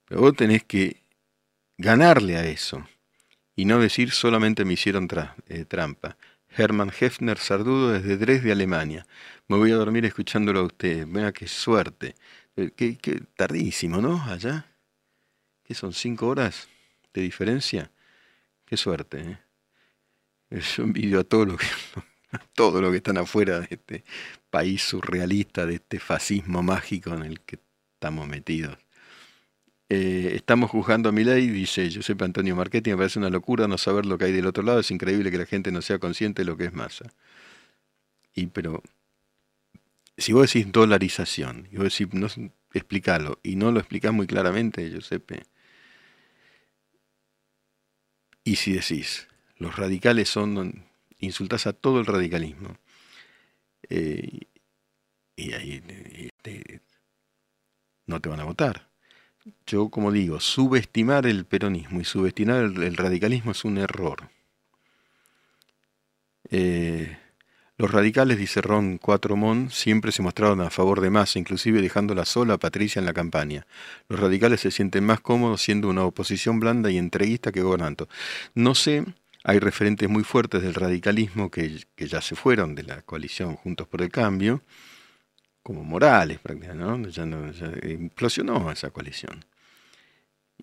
Pero 0.08 0.22
vos 0.22 0.34
tenés 0.34 0.64
que 0.64 1.00
ganarle 1.76 2.36
a 2.36 2.44
eso. 2.44 2.84
Y 3.54 3.66
no 3.66 3.78
decir 3.78 4.10
solamente 4.10 4.64
me 4.64 4.72
hicieron 4.72 5.06
eh, 5.46 5.64
trampa. 5.64 6.16
Hermann 6.56 6.90
Hefner 6.90 7.38
Sardudo 7.38 7.92
desde 7.92 8.16
Dresde, 8.16 8.50
Alemania. 8.50 9.06
Me 9.46 9.56
voy 9.56 9.70
a 9.70 9.76
dormir 9.76 10.04
escuchándolo 10.04 10.58
a 10.58 10.64
usted. 10.64 11.06
Vea 11.06 11.30
qué 11.30 11.46
suerte. 11.46 12.16
Eh, 12.56 12.72
qué, 12.74 13.22
tardísimo, 13.36 14.00
¿no? 14.00 14.20
Allá. 14.24 14.66
¿Qué 15.62 15.72
son? 15.72 15.92
¿Cinco 15.92 16.26
horas 16.26 16.66
de 17.14 17.20
diferencia? 17.20 17.92
Qué 18.66 18.76
suerte, 18.76 19.20
¿eh? 19.20 19.38
Yo 20.50 20.82
envidio 20.84 21.20
a 21.20 21.24
todos 21.24 21.46
los 21.48 21.58
que, 21.58 21.66
todo 22.54 22.80
lo 22.80 22.90
que 22.90 22.98
están 22.98 23.18
afuera 23.18 23.60
de 23.60 23.68
este 23.70 24.04
país 24.50 24.82
surrealista, 24.82 25.66
de 25.66 25.74
este 25.74 25.98
fascismo 26.00 26.62
mágico 26.62 27.14
en 27.14 27.22
el 27.22 27.40
que 27.40 27.58
estamos 27.94 28.26
metidos. 28.28 28.78
Eh, 29.90 30.32
estamos 30.34 30.70
juzgando 30.70 31.08
a 31.08 31.12
mi 31.12 31.24
ley, 31.24 31.48
dice 31.48 31.88
Giuseppe 31.88 32.24
Antonio 32.24 32.54
Marchetti, 32.54 32.90
me 32.90 32.96
parece 32.98 33.18
una 33.18 33.30
locura 33.30 33.66
no 33.68 33.78
saber 33.78 34.04
lo 34.04 34.18
que 34.18 34.26
hay 34.26 34.32
del 34.32 34.46
otro 34.46 34.62
lado, 34.62 34.80
es 34.80 34.90
increíble 34.90 35.30
que 35.30 35.38
la 35.38 35.46
gente 35.46 35.72
no 35.72 35.80
sea 35.80 35.98
consciente 35.98 36.42
de 36.42 36.46
lo 36.46 36.56
que 36.58 36.66
es 36.66 36.74
masa. 36.74 37.06
Y 38.34 38.46
pero, 38.48 38.82
si 40.16 40.32
vos 40.32 40.52
decís 40.52 40.70
dolarización, 40.72 41.68
y 41.72 41.76
vos 41.76 41.84
decís, 41.84 42.12
no, 42.12 42.28
explícalo, 42.74 43.38
y 43.42 43.56
no 43.56 43.72
lo 43.72 43.80
explicás 43.80 44.12
muy 44.12 44.26
claramente, 44.26 44.90
Giuseppe, 44.90 45.44
y 48.44 48.56
si 48.56 48.72
decís, 48.72 49.27
los 49.58 49.76
radicales 49.76 50.28
son, 50.28 50.84
insultás 51.18 51.66
a 51.66 51.72
todo 51.72 52.00
el 52.00 52.06
radicalismo, 52.06 52.76
eh, 53.88 54.40
y 55.36 55.52
ahí 55.52 55.82
este, 56.16 56.80
no 58.06 58.20
te 58.20 58.28
van 58.28 58.40
a 58.40 58.44
votar 58.44 58.88
yo 59.66 59.88
como 59.88 60.12
digo, 60.12 60.40
subestimar 60.40 61.26
el 61.26 61.44
peronismo 61.44 62.00
y 62.00 62.04
subestimar 62.04 62.64
el, 62.64 62.96
radicalismo 62.96 63.52
es 63.52 63.64
un 63.64 63.78
error. 63.78 64.30
Eh, 66.50 67.16
los 67.76 67.90
radicales, 67.90 68.38
dice 68.38 68.60
Ron 68.60 68.98
Cuatromón, 68.98 69.70
siempre 69.70 70.10
se 70.10 70.22
mostraron 70.22 70.60
a 70.60 70.70
favor 70.70 71.00
de 71.00 71.10
Massa, 71.10 71.38
inclusive 71.38 71.80
dejándola 71.80 72.24
sola 72.24 72.54
a 72.54 72.58
Patricia 72.58 72.98
en 72.98 73.06
la 73.06 73.12
campaña. 73.12 73.66
Los 74.08 74.18
radicales 74.18 74.60
se 74.60 74.70
sienten 74.70 75.04
más 75.04 75.20
cómodos 75.20 75.62
siendo 75.62 75.88
una 75.88 76.04
oposición 76.04 76.58
blanda 76.58 76.90
y 76.90 76.98
entreguista 76.98 77.52
que 77.52 77.62
gobernando. 77.62 78.08
No 78.54 78.74
sé, 78.74 79.04
hay 79.48 79.60
referentes 79.60 80.10
muy 80.10 80.24
fuertes 80.24 80.60
del 80.60 80.74
radicalismo 80.74 81.50
que, 81.50 81.82
ya 81.96 82.20
se 82.20 82.36
fueron 82.36 82.74
de 82.74 82.82
la 82.82 83.00
coalición 83.00 83.56
Juntos 83.56 83.88
por 83.88 84.02
el 84.02 84.10
Cambio, 84.10 84.60
como 85.62 85.84
Morales 85.84 86.38
prácticamente, 86.38 87.10
Ya, 87.10 87.24
no, 87.24 87.50
implosionó 87.82 88.70
esa 88.70 88.90
coalición. 88.90 89.46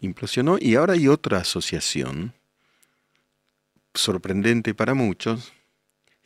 Implosionó 0.02 0.58
y 0.62 0.76
ahora 0.76 0.94
hay 0.94 1.08
otra 1.08 1.40
asociación, 1.40 2.36
sorprendente 3.96 4.76
para 4.76 4.94
muchos. 4.94 5.52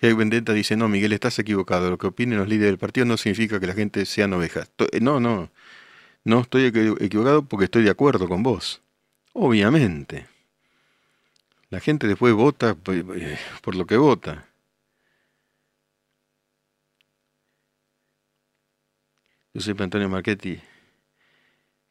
hay 0.01 0.11
Vendetta 0.11 0.51
dice, 0.51 0.75
no, 0.75 0.89
Miguel, 0.89 1.13
estás 1.13 1.39
equivocado. 1.39 1.89
Lo 1.89 1.97
que 1.97 2.07
opinen 2.07 2.39
los 2.39 2.49
líderes 2.49 2.71
del 2.71 2.77
partido 2.77 3.05
no 3.05 3.15
significa 3.15 3.61
que 3.61 3.67
la 3.67 3.73
gente 3.73 4.05
sean 4.05 4.33
ovejas. 4.33 4.69
Eh, 4.91 4.99
no, 4.99 5.21
no, 5.21 5.49
no 6.25 6.41
estoy 6.41 6.65
equivocado 6.65 7.45
porque 7.45 7.65
estoy 7.65 7.83
de 7.83 7.91
acuerdo 7.91 8.27
con 8.27 8.43
vos. 8.43 8.81
Obviamente. 9.31 10.27
La 11.69 11.79
gente 11.79 12.07
después 12.07 12.33
vota 12.33 12.75
eh, 12.87 13.37
por 13.61 13.75
lo 13.75 13.85
que 13.85 13.97
vota. 13.97 14.45
Giuseppe 19.53 19.83
Antonio 19.83 20.09
Marchetti, 20.09 20.59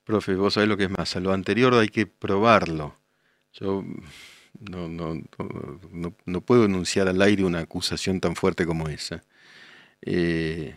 profe, 0.05 0.35
vos 0.35 0.55
sabés 0.55 0.69
lo 0.69 0.77
que 0.77 0.85
es 0.85 0.91
masa. 0.91 1.21
Lo 1.21 1.33
anterior 1.33 1.75
hay 1.75 1.89
que 1.89 2.07
probarlo. 2.07 2.97
Yo 3.53 3.85
no, 4.61 4.89
no, 4.89 5.21
no, 6.27 6.41
puedo 6.41 6.65
enunciar 6.65 7.09
al 7.09 7.21
aire 7.23 7.45
una 7.45 7.61
acusación 7.61 8.21
tan 8.21 8.37
fuerte 8.37 8.67
como 8.67 8.89
esa. 8.89 9.23
Eh, 10.03 10.77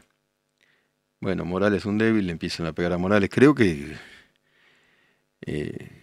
bueno, 1.19 1.45
Morales 1.45 1.79
es 1.79 1.85
un 1.85 1.97
débil, 1.97 2.25
le 2.27 2.31
empiezan 2.33 2.65
a 2.65 2.73
pegar 2.73 2.93
a 2.93 2.97
Morales. 2.97 3.29
Creo 3.31 3.55
que, 3.55 3.95
eh, 5.45 6.00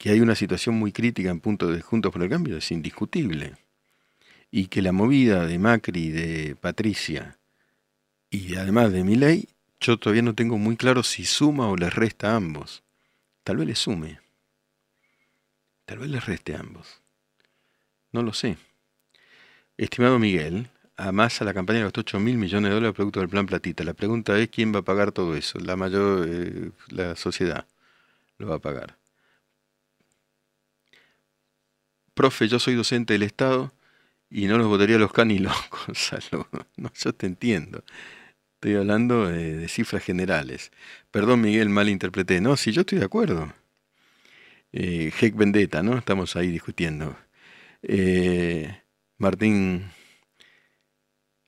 que 0.00 0.08
hay 0.08 0.20
una 0.20 0.34
situación 0.34 0.76
muy 0.76 0.92
crítica 0.92 1.28
en 1.28 1.40
punto 1.40 1.66
de 1.70 1.82
Juntos 1.82 2.10
por 2.10 2.22
el 2.22 2.30
Cambio, 2.30 2.56
es 2.56 2.70
indiscutible. 2.70 3.58
Y 4.50 4.68
que 4.68 4.80
la 4.80 4.92
movida 4.92 5.44
de 5.44 5.58
Macri, 5.58 6.08
de 6.08 6.56
Patricia 6.56 7.36
y 8.30 8.54
además 8.54 8.92
de 8.92 9.04
Milei 9.04 9.46
yo 9.78 9.98
todavía 9.98 10.22
no 10.22 10.34
tengo 10.34 10.56
muy 10.56 10.78
claro 10.78 11.02
si 11.02 11.26
suma 11.26 11.68
o 11.68 11.76
le 11.76 11.90
resta 11.90 12.32
a 12.32 12.36
ambos. 12.36 12.82
Tal 13.44 13.58
vez 13.58 13.66
le 13.66 13.74
sume. 13.74 14.20
Tal 15.84 15.98
vez 15.98 16.08
le 16.08 16.20
reste 16.20 16.54
a 16.54 16.60
ambos. 16.60 17.02
No 18.10 18.22
lo 18.22 18.32
sé. 18.32 18.56
Estimado 19.76 20.18
Miguel, 20.18 20.70
a 20.96 21.12
la 21.12 21.54
campaña 21.54 21.82
costó 21.84 22.00
8 22.00 22.20
mil 22.20 22.38
millones 22.38 22.70
de 22.70 22.74
dólares 22.74 22.96
producto 22.96 23.20
del 23.20 23.28
plan 23.28 23.44
Platita. 23.44 23.84
La 23.84 23.92
pregunta 23.92 24.38
es 24.38 24.48
quién 24.48 24.74
va 24.74 24.78
a 24.78 24.82
pagar 24.82 25.12
todo 25.12 25.36
eso. 25.36 25.58
La 25.58 25.76
mayor, 25.76 26.26
eh, 26.26 26.70
la 26.88 27.16
sociedad 27.16 27.66
lo 28.38 28.48
va 28.48 28.56
a 28.56 28.60
pagar. 28.60 28.99
Profe, 32.20 32.48
yo 32.48 32.58
soy 32.58 32.74
docente 32.74 33.14
del 33.14 33.22
Estado 33.22 33.72
y 34.28 34.44
no 34.44 34.58
los 34.58 34.66
votaría 34.66 34.98
los 34.98 35.10
canilos, 35.10 35.54
Gonzalo. 35.86 36.46
No, 36.76 36.92
yo 36.94 37.14
te 37.14 37.24
entiendo. 37.24 37.82
Estoy 38.56 38.74
hablando 38.74 39.26
de, 39.26 39.66
cifras 39.68 40.04
generales. 40.04 40.70
Perdón, 41.10 41.40
Miguel, 41.40 41.70
mal 41.70 41.88
interpreté. 41.88 42.42
No, 42.42 42.58
sí, 42.58 42.72
yo 42.72 42.82
estoy 42.82 42.98
de 42.98 43.06
acuerdo. 43.06 43.50
Eh, 44.70 45.10
Heck 45.18 45.34
Vendetta, 45.34 45.82
¿no? 45.82 45.96
Estamos 45.96 46.36
ahí 46.36 46.48
discutiendo. 46.48 47.16
Eh, 47.82 48.82
Martín 49.16 49.90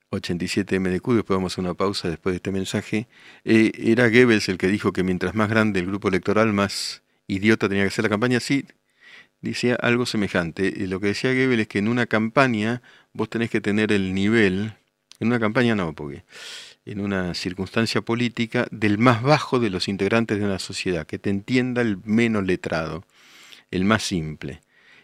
87MDQ, 0.09 1.13
después 1.13 1.37
vamos 1.37 1.55
a 1.55 1.61
una 1.61 1.75
pausa 1.75 2.09
después 2.09 2.33
de 2.33 2.37
este 2.37 2.51
mensaje. 2.51 3.07
Eh, 3.43 3.73
era 3.77 4.09
Goebbels 4.09 4.49
el 4.49 4.57
que 4.57 4.69
dijo 4.69 4.91
que 4.91 5.03
mientras 5.03 5.35
más 5.35 5.51
grande 5.51 5.81
el 5.81 5.85
grupo 5.85 6.07
electoral, 6.07 6.51
más 6.51 7.03
idiota 7.27 7.69
tenía 7.69 7.83
que 7.83 7.91
ser 7.91 8.05
la 8.05 8.09
campaña. 8.09 8.39
Sí, 8.39 8.65
decía 9.49 9.75
algo 9.75 10.05
semejante. 10.05 10.73
lo 10.87 10.99
que 10.99 11.07
decía 11.07 11.33
Goebbels 11.33 11.63
es 11.63 11.67
que 11.67 11.79
en 11.79 11.87
una 11.87 12.05
campaña 12.05 12.81
vos 13.11 13.29
tenés 13.29 13.49
que 13.49 13.61
tener 13.61 13.91
el 13.91 14.13
nivel, 14.13 14.73
en 15.19 15.27
una 15.27 15.39
campaña 15.39 15.75
no, 15.75 15.93
porque 15.93 16.23
en 16.85 17.01
una 17.01 17.33
circunstancia 17.33 18.01
política 18.01 18.67
del 18.71 18.97
más 18.97 19.21
bajo 19.21 19.59
de 19.59 19.69
los 19.69 19.87
integrantes 19.87 20.39
de 20.39 20.45
una 20.45 20.59
sociedad, 20.59 21.05
que 21.05 21.19
te 21.19 21.29
entienda 21.29 21.81
el 21.81 21.97
menos 22.05 22.45
letrado, 22.45 23.05
el 23.71 23.85
más 23.85 24.03
simple, 24.03 24.61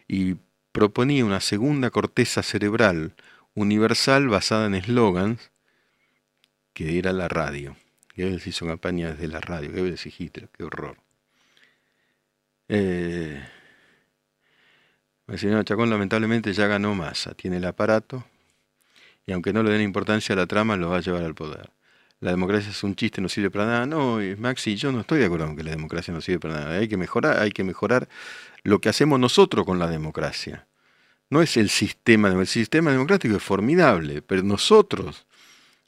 y 0.08 0.36
proponía 0.72 1.26
una 1.26 1.42
segunda 1.42 1.90
corteza 1.90 2.42
cerebral 2.44 3.14
universal 3.56 4.30
basada 4.30 4.68
en 4.68 4.76
eslogans, 4.76 5.52
que 6.74 6.98
era 6.98 7.12
la 7.12 7.28
radio. 7.28 7.76
Goebbels 8.16 8.48
hizo 8.48 8.66
campaña 8.66 9.12
desde 9.12 9.28
la 9.28 9.42
radio, 9.42 9.72
Goebbels 9.72 10.06
y 10.06 10.14
Hitler, 10.18 10.50
qué 10.56 10.64
horror. 10.64 10.98
Eh, 12.70 13.42
el 15.32 15.40
señor 15.40 15.64
Chacón 15.66 15.90
lamentablemente 15.90 16.54
ya 16.54 16.68
ganó 16.68 16.96
masa, 16.96 17.34
tiene 17.34 17.58
el 17.58 17.66
aparato, 17.66 18.26
y 19.26 19.32
aunque 19.32 19.54
no 19.54 19.62
le 19.64 19.72
den 19.72 19.82
importancia 19.82 20.34
a 20.34 20.36
la 20.36 20.48
trama, 20.48 20.76
lo 20.76 20.90
va 20.90 20.98
a 20.98 21.02
llevar 21.02 21.24
al 21.24 21.36
poder. 21.36 21.70
La 22.20 22.32
democracia 22.32 22.72
es 22.72 22.84
un 22.84 22.96
chiste, 22.96 23.22
no 23.22 23.30
sirve 23.30 23.50
para 23.50 23.66
nada. 23.66 23.86
No, 23.86 24.20
Maxi, 24.38 24.76
yo 24.76 24.92
no 24.92 25.02
estoy 25.02 25.20
de 25.20 25.26
acuerdo 25.26 25.46
con 25.46 25.56
que 25.56 25.64
la 25.64 25.72
democracia 25.72 26.14
no 26.14 26.20
sirve 26.20 26.40
para 26.40 26.56
nada. 26.56 26.78
Hay 26.80 26.88
que 26.88 26.98
mejorar, 26.98 27.40
hay 27.40 27.52
que 27.52 27.64
mejorar 27.64 28.10
lo 28.64 28.80
que 28.80 28.90
hacemos 28.90 29.20
nosotros 29.20 29.66
con 29.66 29.80
la 29.80 29.88
democracia. 29.88 30.68
No 31.30 31.42
es 31.42 31.56
el 31.58 31.70
sistema, 31.70 32.28
el 32.30 32.48
sistema 32.48 32.92
democrático 32.92 33.38
es 33.38 33.44
formidable, 33.44 34.22
pero 34.22 34.44
nosotros 34.44 35.28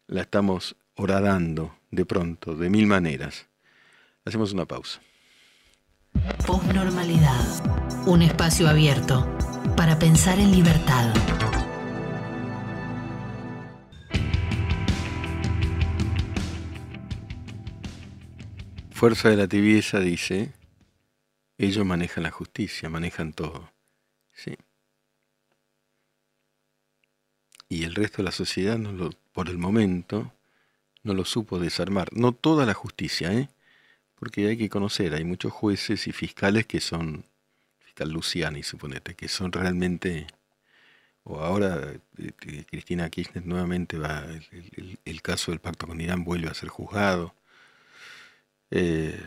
la 0.08 0.21
estamos 0.21 0.75
horadando 0.95 1.75
de 1.89 2.06
pronto, 2.06 2.56
de 2.56 2.69
mil 2.69 2.88
maneras. 2.88 3.47
Hacemos 4.23 4.54
una 4.54 4.65
pausa. 4.65 5.01
Postnormalidad. 6.45 8.06
Un 8.08 8.21
espacio 8.21 8.67
abierto 8.67 9.28
para 9.76 10.00
pensar 10.00 10.39
en 10.39 10.52
libertad. 10.52 11.13
fuerza 19.02 19.30
de 19.30 19.36
la 19.36 19.47
tibieza 19.47 20.00
dice, 20.00 20.54
ellos 21.58 21.84
manejan 21.84 22.21
la 22.21 22.30
justicia, 22.30 22.88
manejan 22.88 23.34
todo. 23.34 23.71
¿sí? 24.32 24.56
Y 27.67 27.84
el 27.84 27.95
resto 27.95 28.17
de 28.17 28.26
la 28.26 28.32
sociedad, 28.32 28.78
no 28.78 28.91
lo, 28.91 29.10
por 29.34 29.50
el 29.50 29.58
momento, 29.58 30.32
no 31.02 31.15
lo 31.15 31.26
supo 31.26 31.58
desarmar. 31.58 32.10
No 32.12 32.32
toda 32.32 32.67
la 32.67 32.76
justicia, 32.76 33.34
¿eh? 33.34 33.50
Porque 34.21 34.47
hay 34.47 34.57
que 34.57 34.69
conocer, 34.69 35.15
hay 35.15 35.23
muchos 35.23 35.51
jueces 35.51 36.05
y 36.05 36.12
fiscales 36.12 36.67
que 36.67 36.79
son, 36.79 37.25
fiscal 37.79 38.12
Luciani, 38.12 38.62
suponete, 38.62 39.15
que 39.15 39.27
son 39.27 39.51
realmente, 39.51 40.27
o 41.23 41.39
ahora 41.39 41.93
eh, 42.19 42.65
Cristina 42.69 43.10
Kirchner 43.10 43.43
nuevamente 43.47 43.97
va, 43.97 44.23
el, 44.51 44.99
el 45.03 45.21
caso 45.23 45.51
del 45.51 45.60
pacto 45.60 45.88
con 45.88 45.99
Irán 45.99 46.23
vuelve 46.23 46.49
a 46.49 46.53
ser 46.53 46.69
juzgado 46.69 47.34
eh, 48.69 49.19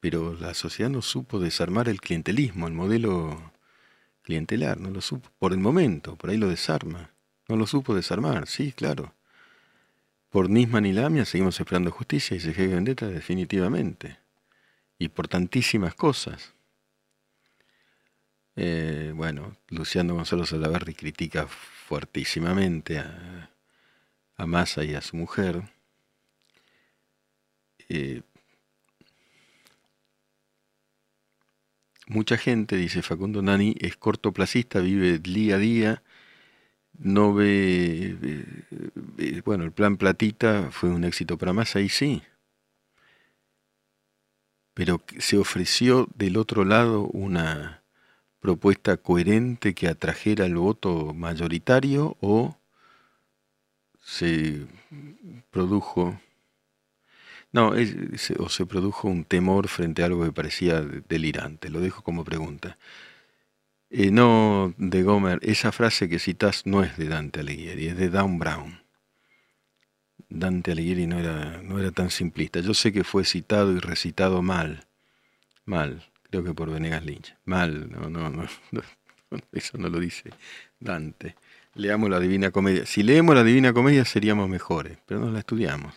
pero 0.00 0.34
la 0.34 0.54
sociedad 0.54 0.90
no 0.90 1.02
supo 1.02 1.40
desarmar 1.40 1.88
el 1.88 2.00
clientelismo, 2.00 2.68
el 2.68 2.72
modelo 2.74 3.52
clientelar, 4.22 4.78
no 4.80 4.90
lo 4.90 5.00
supo, 5.00 5.28
por 5.38 5.52
el 5.52 5.58
momento, 5.58 6.16
por 6.16 6.30
ahí 6.30 6.36
lo 6.36 6.48
desarma, 6.48 7.10
no 7.48 7.56
lo 7.56 7.66
supo 7.66 7.94
desarmar, 7.94 8.46
sí, 8.46 8.72
claro. 8.72 9.14
Por 10.34 10.50
Nisman 10.50 10.84
y 10.84 10.92
Lamia 10.92 11.24
seguimos 11.24 11.60
esperando 11.60 11.92
justicia 11.92 12.36
y 12.36 12.40
se 12.40 12.50
vendetta 12.66 13.06
definitivamente, 13.06 14.18
y 14.98 15.08
por 15.08 15.28
tantísimas 15.28 15.94
cosas. 15.94 16.54
Eh, 18.56 19.12
bueno, 19.14 19.56
Luciano 19.68 20.14
Gonzalo 20.14 20.44
Salaverri 20.44 20.94
critica 20.94 21.46
fuertísimamente 21.46 22.98
a, 22.98 23.48
a 24.34 24.46
Massa 24.46 24.82
y 24.82 24.96
a 24.96 25.02
su 25.02 25.16
mujer. 25.16 25.70
Eh, 27.88 28.22
mucha 32.08 32.36
gente, 32.38 32.74
dice 32.74 33.02
Facundo 33.02 33.40
Nani, 33.40 33.76
es 33.78 33.96
cortoplacista, 33.96 34.80
vive 34.80 35.20
día 35.20 35.54
a 35.54 35.58
día, 35.58 36.02
no 36.98 37.34
ve, 37.34 38.16
bueno, 39.44 39.64
el 39.64 39.72
plan 39.72 39.96
Platita 39.96 40.70
fue 40.70 40.90
un 40.90 41.04
éxito 41.04 41.38
para 41.38 41.52
Massa 41.52 41.80
y 41.80 41.88
sí, 41.88 42.22
pero 44.74 45.02
se 45.18 45.38
ofreció 45.38 46.08
del 46.14 46.36
otro 46.36 46.64
lado 46.64 47.02
una 47.02 47.82
propuesta 48.40 48.96
coherente 48.96 49.74
que 49.74 49.88
atrajera 49.88 50.46
el 50.46 50.56
voto 50.56 51.14
mayoritario 51.14 52.16
o 52.20 52.56
se 54.00 54.66
produjo 55.50 56.20
no, 57.52 57.72
o 58.38 58.48
se 58.48 58.66
produjo 58.66 59.06
un 59.06 59.24
temor 59.24 59.68
frente 59.68 60.02
a 60.02 60.06
algo 60.06 60.24
que 60.24 60.32
parecía 60.32 60.82
delirante. 60.82 61.70
Lo 61.70 61.80
dejo 61.80 62.02
como 62.02 62.24
pregunta. 62.24 62.76
No, 63.96 64.74
de 64.76 65.04
Gomer, 65.04 65.38
esa 65.42 65.70
frase 65.70 66.08
que 66.08 66.18
citas 66.18 66.66
no 66.66 66.82
es 66.82 66.96
de 66.96 67.08
Dante 67.08 67.40
Alighieri, 67.40 67.86
es 67.86 67.96
de 67.96 68.10
Dan 68.10 68.40
Brown. 68.40 68.82
Dante 70.28 70.72
Alighieri 70.72 71.06
no 71.06 71.20
era, 71.20 71.62
no 71.62 71.78
era 71.78 71.92
tan 71.92 72.10
simplista. 72.10 72.58
Yo 72.58 72.74
sé 72.74 72.92
que 72.92 73.04
fue 73.04 73.24
citado 73.24 73.72
y 73.72 73.78
recitado 73.78 74.42
mal. 74.42 74.88
Mal, 75.64 76.02
creo 76.28 76.42
que 76.42 76.54
por 76.54 76.72
Venegas 76.72 77.04
Lynch. 77.04 77.36
Mal, 77.44 77.88
no, 77.88 78.10
no, 78.10 78.30
no, 78.30 78.44
eso 79.52 79.78
no 79.78 79.88
lo 79.88 80.00
dice 80.00 80.30
Dante. 80.80 81.36
Leamos 81.76 82.10
la 82.10 82.18
Divina 82.18 82.50
Comedia. 82.50 82.86
Si 82.86 83.04
leemos 83.04 83.36
la 83.36 83.44
Divina 83.44 83.72
Comedia 83.72 84.04
seríamos 84.04 84.48
mejores, 84.48 84.98
pero 85.06 85.20
no 85.20 85.30
la 85.30 85.38
estudiamos. 85.38 85.94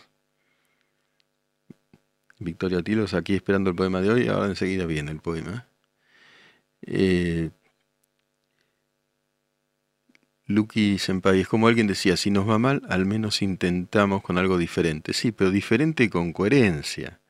Victoria 2.38 2.80
Tilos 2.80 3.12
aquí 3.12 3.34
esperando 3.34 3.70
el 3.70 3.76
poema 3.76 4.00
de 4.00 4.10
hoy, 4.10 4.28
ahora 4.28 4.46
enseguida 4.46 4.86
viene 4.86 5.10
el 5.10 5.18
poema. 5.18 5.66
Eh, 6.82 7.50
Lucky 10.48 10.98
Senpai, 10.98 11.40
es 11.40 11.48
como 11.48 11.68
alguien 11.68 11.86
decía, 11.86 12.16
si 12.16 12.30
nos 12.30 12.48
va 12.48 12.58
mal, 12.58 12.82
al 12.88 13.04
menos 13.04 13.42
intentamos 13.42 14.22
con 14.22 14.38
algo 14.38 14.56
diferente. 14.56 15.12
Sí, 15.12 15.30
pero 15.30 15.50
diferente 15.50 16.08
con 16.08 16.32
coherencia, 16.32 17.20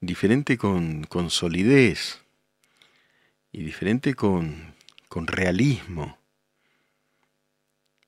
diferente 0.00 0.56
con, 0.56 1.02
con 1.02 1.30
solidez 1.30 2.20
y 3.50 3.64
diferente 3.64 4.14
con, 4.14 4.72
con 5.08 5.26
realismo. 5.26 6.16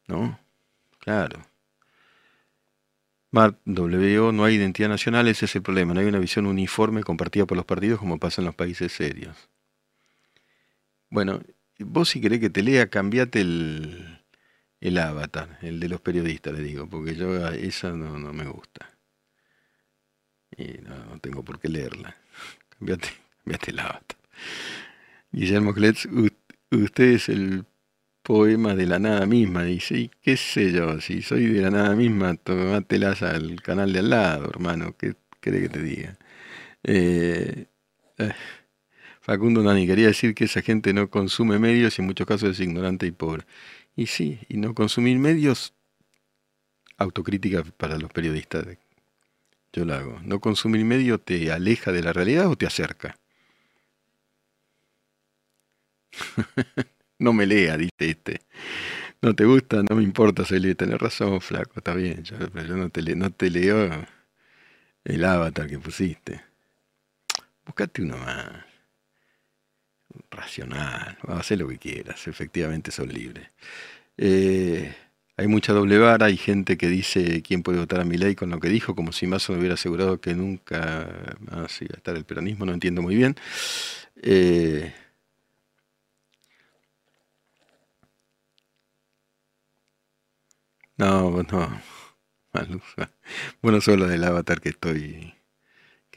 ¿No? 0.07 0.39
Claro. 1.01 1.45
Mart, 3.33 3.59
WO, 3.65 4.31
no 4.31 4.45
hay 4.45 4.55
identidad 4.55 4.89
nacional, 4.89 5.27
ese 5.27 5.47
es 5.47 5.57
el 5.57 5.63
problema. 5.63 5.93
No 5.93 6.01
hay 6.01 6.07
una 6.07 6.21
visión 6.21 6.47
uniforme 6.47 7.03
compartida 7.03 7.47
por 7.47 7.57
los 7.57 7.67
partidos 7.67 7.99
como 7.99 8.19
pasa 8.19 8.41
en 8.41 8.47
los 8.47 8.55
países 8.55 8.93
serios. 8.93 9.37
Bueno, 11.11 11.41
vos 11.85 12.09
si 12.11 12.21
querés 12.21 12.41
que 12.41 12.51
te 12.51 12.63
lea, 12.63 12.89
cambiate 12.91 13.41
el, 13.41 14.21
el 14.81 14.99
avatar, 14.99 15.59
el 15.63 15.81
de 15.81 15.89
los 15.89 16.01
periodistas, 16.01 16.55
le 16.55 16.63
digo, 16.63 16.89
porque 16.89 17.15
yo 17.15 17.47
a 17.47 17.55
esa 17.55 17.93
no, 17.93 18.19
no 18.19 18.33
me 18.33 18.45
gusta. 18.45 18.91
Y 20.57 20.79
no, 20.83 21.19
tengo 21.21 21.45
por 21.45 21.61
qué 21.61 21.69
leerla. 21.69 22.17
Cambiate, 22.69 23.09
cambiate 23.45 23.71
el 23.71 23.81
avatar. 23.81 24.19
Guillermo 25.33 25.75
Kletz, 25.75 26.09
usted 26.71 27.05
es 27.05 27.29
el 27.29 27.65
poema 28.23 28.75
de 28.75 28.87
la 28.87 28.99
nada 28.99 29.27
misma. 29.27 29.65
Dice, 29.65 29.99
y 29.99 30.11
qué 30.23 30.37
sé 30.37 30.73
yo, 30.73 31.01
si 31.01 31.23
soy 31.23 31.47
de 31.47 31.63
la 31.63 31.71
nada 31.71 31.95
misma, 31.95 32.35
tomátelas 32.37 33.23
al 33.23 33.63
canal 33.63 33.93
de 33.93 34.01
al 34.01 34.11
lado, 34.11 34.49
hermano. 34.49 34.97
¿Qué 34.97 35.15
cree 35.41 35.63
que 35.63 35.69
te 35.69 35.83
diga? 35.83 36.19
Eh, 36.83 37.67
eh, 38.19 38.33
Facundo 39.31 39.63
Nani 39.63 39.87
quería 39.87 40.09
decir 40.09 40.35
que 40.35 40.47
esa 40.47 40.61
gente 40.61 40.93
no 40.93 41.09
consume 41.09 41.61
medios 41.61 41.97
y 41.97 42.03
en 42.03 42.07
muchos 42.07 42.27
casos 42.27 42.51
es 42.51 42.59
ignorante 42.59 43.07
y 43.07 43.13
pobre. 43.13 43.47
Y 43.95 44.07
sí, 44.07 44.41
y 44.49 44.57
no 44.57 44.75
consumir 44.75 45.21
medios, 45.21 45.73
autocrítica 46.97 47.63
para 47.63 47.97
los 47.97 48.13
periodistas. 48.13 48.67
Yo 49.73 49.85
lo 49.85 49.95
hago. 49.95 50.21
No 50.25 50.41
consumir 50.41 50.85
medios 50.85 51.25
te 51.25 51.53
aleja 51.53 51.93
de 51.93 52.03
la 52.03 52.13
realidad 52.13 52.49
o 52.49 52.57
te 52.57 52.67
acerca. 52.67 53.21
no 57.21 57.33
me 57.33 57.47
lea, 57.47 57.77
dice 57.77 57.93
este. 58.01 58.41
No 59.23 59.37
te 59.37 59.45
gusta, 59.45 59.85
no 59.89 59.95
me 59.95 60.03
importa, 60.03 60.45
Celia, 60.45 60.75
tenés 60.75 60.99
razón, 60.99 61.41
flaco, 61.41 61.75
está 61.77 61.95
bien, 61.95 62.25
yo, 62.25 62.37
yo 62.37 62.77
no 62.77 62.91
te, 62.91 63.15
no 63.15 63.31
te 63.31 63.49
leo 63.49 64.07
el 65.05 65.25
avatar 65.25 65.69
que 65.69 65.79
pusiste. 65.79 66.43
Buscate 67.65 68.03
uno 68.03 68.17
más. 68.17 68.70
Racional, 70.31 71.19
hacer 71.29 71.59
lo 71.59 71.69
que 71.69 71.79
quieras, 71.79 72.27
efectivamente 72.29 72.91
son 72.91 73.09
libres. 73.13 73.49
Eh, 74.19 74.95
hay 75.37 75.47
mucha 75.49 75.73
doble 75.73 75.99
vara, 75.99 76.27
hay 76.27 76.37
gente 76.37 76.77
que 76.79 76.89
dice 76.89 77.43
quién 77.43 77.63
puede 77.63 77.79
votar 77.81 78.01
a 78.01 78.05
mi 78.05 78.19
ley 78.19 78.35
con 78.37 78.51
lo 78.51 78.61
que 78.61 78.69
dijo, 78.69 78.95
como 78.97 79.13
si 79.13 79.27
me 79.27 79.59
hubiera 79.61 79.75
asegurado 79.75 80.21
que 80.21 80.35
nunca 80.35 81.37
iba 81.85 81.95
a 81.95 81.99
estar 81.99 82.17
el 82.17 82.25
peronismo, 82.25 82.67
no 82.67 82.73
entiendo 82.75 83.03
muy 83.03 83.17
bien. 83.17 83.37
Eh, 84.23 84.93
No, 90.97 91.43
no. 91.43 91.81
Bueno, 92.53 93.81
solo 93.81 94.07
del 94.09 94.25
avatar 94.25 94.61
que 94.61 94.71
estoy 94.71 95.35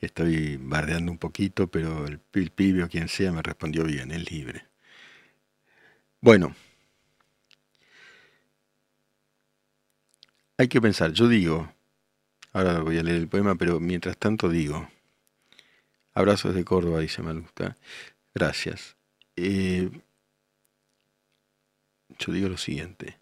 estoy 0.05 0.57
bardeando 0.57 1.11
un 1.11 1.17
poquito, 1.17 1.67
pero 1.67 2.05
el, 2.07 2.19
pibe 2.19 2.83
o 2.83 2.89
quien 2.89 3.07
sea 3.07 3.31
me 3.31 3.41
respondió 3.41 3.83
bien, 3.85 4.11
es 4.11 4.31
libre. 4.31 4.65
Bueno, 6.21 6.55
hay 10.57 10.67
que 10.67 10.81
pensar, 10.81 11.11
yo 11.13 11.27
digo, 11.27 11.73
ahora 12.53 12.79
voy 12.81 12.97
a 12.97 13.03
leer 13.03 13.17
el 13.17 13.27
poema, 13.27 13.55
pero 13.55 13.79
mientras 13.79 14.17
tanto 14.17 14.49
digo, 14.49 14.87
abrazos 16.13 16.55
de 16.55 16.63
Córdoba, 16.63 16.99
dice 16.99 17.21
Malusta, 17.21 17.77
gracias. 18.33 18.95
Eh, 19.35 19.89
yo 22.19 22.31
digo 22.31 22.49
lo 22.49 22.57
siguiente, 22.57 23.19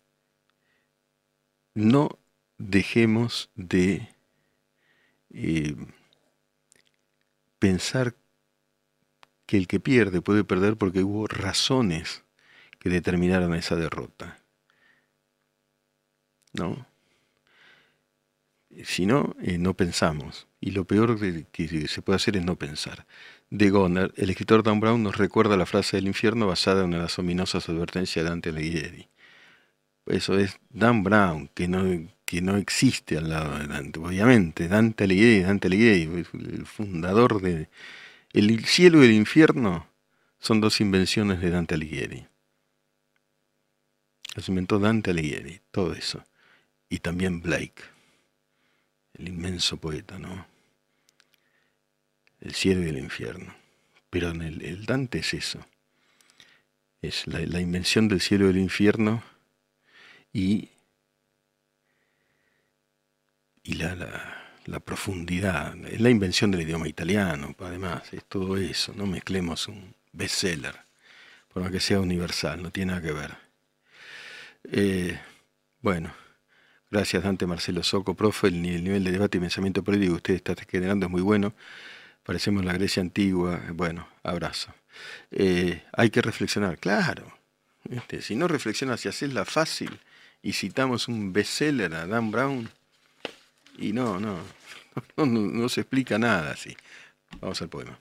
no 1.73 2.19
dejemos 2.57 3.49
de 3.55 4.09
eh, 5.29 5.75
pensar 7.61 8.15
que 9.45 9.55
el 9.55 9.67
que 9.67 9.79
pierde 9.79 10.21
puede 10.21 10.43
perder 10.43 10.77
porque 10.77 11.03
hubo 11.03 11.27
razones 11.27 12.23
que 12.79 12.89
determinaron 12.89 13.53
esa 13.53 13.75
derrota. 13.75 14.39
¿No? 16.53 16.87
Si 18.83 19.05
no, 19.05 19.35
eh, 19.41 19.59
no 19.59 19.75
pensamos. 19.75 20.47
Y 20.59 20.71
lo 20.71 20.85
peor 20.85 21.19
que 21.51 21.87
se 21.87 22.01
puede 22.01 22.15
hacer 22.15 22.35
es 22.37 22.43
no 22.43 22.55
pensar. 22.55 23.05
De 23.51 23.69
Goner, 23.69 24.11
el 24.17 24.31
escritor 24.31 24.63
Dan 24.63 24.79
Brown 24.79 25.03
nos 25.03 25.17
recuerda 25.17 25.55
la 25.55 25.67
frase 25.67 25.97
del 25.97 26.07
infierno 26.07 26.47
basada 26.47 26.83
en 26.83 26.97
las 26.97 27.19
ominosas 27.19 27.69
advertencias 27.69 28.25
de 28.25 28.29
Dante 28.29 28.49
Alighieri. 28.49 29.07
Eso 30.07 30.39
es 30.39 30.59
Dan 30.71 31.03
Brown, 31.03 31.49
que 31.53 31.67
no, 31.67 31.83
que 32.31 32.41
no 32.41 32.55
existe 32.55 33.17
al 33.17 33.27
lado 33.27 33.59
de 33.59 33.67
Dante. 33.67 33.99
Obviamente, 33.99 34.69
Dante 34.69 35.03
Alighieri, 35.03 35.43
Dante 35.43 35.67
Alighieri, 35.67 36.25
el 36.31 36.65
fundador 36.65 37.41
de... 37.41 37.67
El 38.31 38.63
cielo 38.63 39.03
y 39.03 39.07
el 39.07 39.11
infierno 39.11 39.85
son 40.39 40.61
dos 40.61 40.79
invenciones 40.79 41.41
de 41.41 41.49
Dante 41.49 41.75
Alighieri. 41.75 42.25
Las 44.33 44.47
inventó 44.47 44.79
Dante 44.79 45.11
Alighieri, 45.11 45.59
todo 45.71 45.91
eso. 45.91 46.23
Y 46.87 46.99
también 46.99 47.41
Blake, 47.41 47.83
el 49.15 49.27
inmenso 49.27 49.75
poeta, 49.75 50.17
¿no? 50.17 50.47
El 52.39 52.53
cielo 52.53 52.85
y 52.85 52.87
el 52.87 52.97
infierno. 52.97 53.53
Pero 54.09 54.29
en 54.29 54.41
el, 54.41 54.85
Dante 54.85 55.19
es 55.19 55.33
eso. 55.33 55.65
Es 57.01 57.27
la, 57.27 57.41
la 57.41 57.59
invención 57.59 58.07
del 58.07 58.21
cielo 58.21 58.45
y 58.45 58.53
del 58.53 58.59
infierno 58.59 59.21
y, 60.31 60.69
y 63.63 63.73
la, 63.73 63.95
la, 64.65 64.79
profundidad, 64.79 65.75
es 65.85 66.01
la 66.01 66.09
invención 66.09 66.51
del 66.51 66.61
idioma 66.61 66.87
italiano, 66.87 67.55
además, 67.59 68.13
es 68.13 68.23
todo 68.25 68.57
eso, 68.57 68.93
no 68.95 69.05
mezclemos 69.05 69.67
un 69.67 69.93
bestseller, 70.13 70.75
por 71.53 71.63
más 71.63 71.71
que 71.71 71.79
sea 71.79 71.99
universal, 71.99 72.61
no 72.61 72.71
tiene 72.71 72.93
nada 72.93 73.05
que 73.05 73.13
ver. 73.13 73.37
Eh, 74.71 75.19
bueno, 75.81 76.13
gracias 76.89 77.23
Dante 77.23 77.47
Marcelo 77.47 77.83
Soco, 77.83 78.15
profe, 78.15 78.47
el, 78.47 78.61
nivel 78.61 79.03
de 79.03 79.11
debate 79.11 79.37
y 79.37 79.41
pensamiento 79.41 79.83
político 79.83 80.13
que 80.13 80.17
usted 80.17 80.33
está 80.35 80.55
generando 80.69 81.07
es 81.07 81.11
muy 81.11 81.21
bueno, 81.21 81.53
parecemos 82.23 82.63
la 82.65 82.73
Grecia 82.73 83.01
antigua, 83.01 83.61
bueno, 83.73 84.07
abrazo. 84.23 84.73
Eh, 85.31 85.83
hay 85.93 86.09
que 86.09 86.21
reflexionar, 86.21 86.77
claro. 86.77 87.37
Este, 87.89 88.21
si 88.21 88.35
no 88.35 88.47
reflexionas 88.47 89.03
y 89.05 89.09
haces 89.09 89.33
la 89.33 89.45
fácil 89.45 89.99
y 90.43 90.53
citamos 90.53 91.07
un 91.07 91.33
bestseller 91.33 91.93
a 91.93 92.05
Dan 92.05 92.31
Brown, 92.31 92.69
y 93.77 93.93
no, 93.93 94.19
no, 94.19 94.37
no, 95.17 95.25
no, 95.25 95.69
se 95.69 95.81
explica 95.81 96.17
nada 96.17 96.51
así. 96.51 96.75
Vamos 97.39 97.61
al 97.61 97.69
poema. 97.69 97.99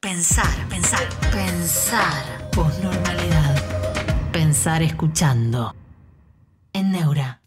Pensar, 0.00 0.68
pensar, 0.68 1.08
pensar. 1.32 2.50
Posnormalidad. 2.52 4.32
Pensar 4.32 4.82
escuchando. 4.82 5.74
En 6.72 6.92
Neura. 6.92 7.40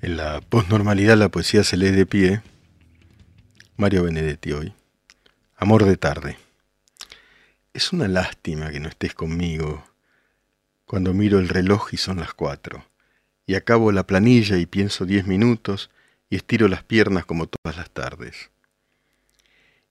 En 0.00 0.16
la 0.16 0.40
posnormalidad 0.40 1.16
la 1.16 1.28
poesía 1.28 1.64
se 1.64 1.76
lee 1.76 1.90
de 1.90 2.06
pie. 2.06 2.42
Mario 3.76 4.04
Benedetti 4.04 4.52
hoy. 4.52 4.74
Amor 5.56 5.84
de 5.84 5.96
tarde. 5.96 6.38
Es 7.72 7.92
una 7.92 8.08
lástima 8.08 8.70
que 8.70 8.80
no 8.80 8.88
estés 8.88 9.14
conmigo 9.14 9.84
cuando 10.92 11.14
miro 11.14 11.38
el 11.38 11.48
reloj 11.48 11.94
y 11.94 11.96
son 11.96 12.18
las 12.18 12.34
cuatro, 12.34 12.84
y 13.46 13.54
acabo 13.54 13.92
la 13.92 14.06
planilla 14.06 14.58
y 14.58 14.66
pienso 14.66 15.06
diez 15.06 15.26
minutos 15.26 15.88
y 16.28 16.36
estiro 16.36 16.68
las 16.68 16.82
piernas 16.82 17.24
como 17.24 17.46
todas 17.46 17.78
las 17.78 17.88
tardes. 17.88 18.50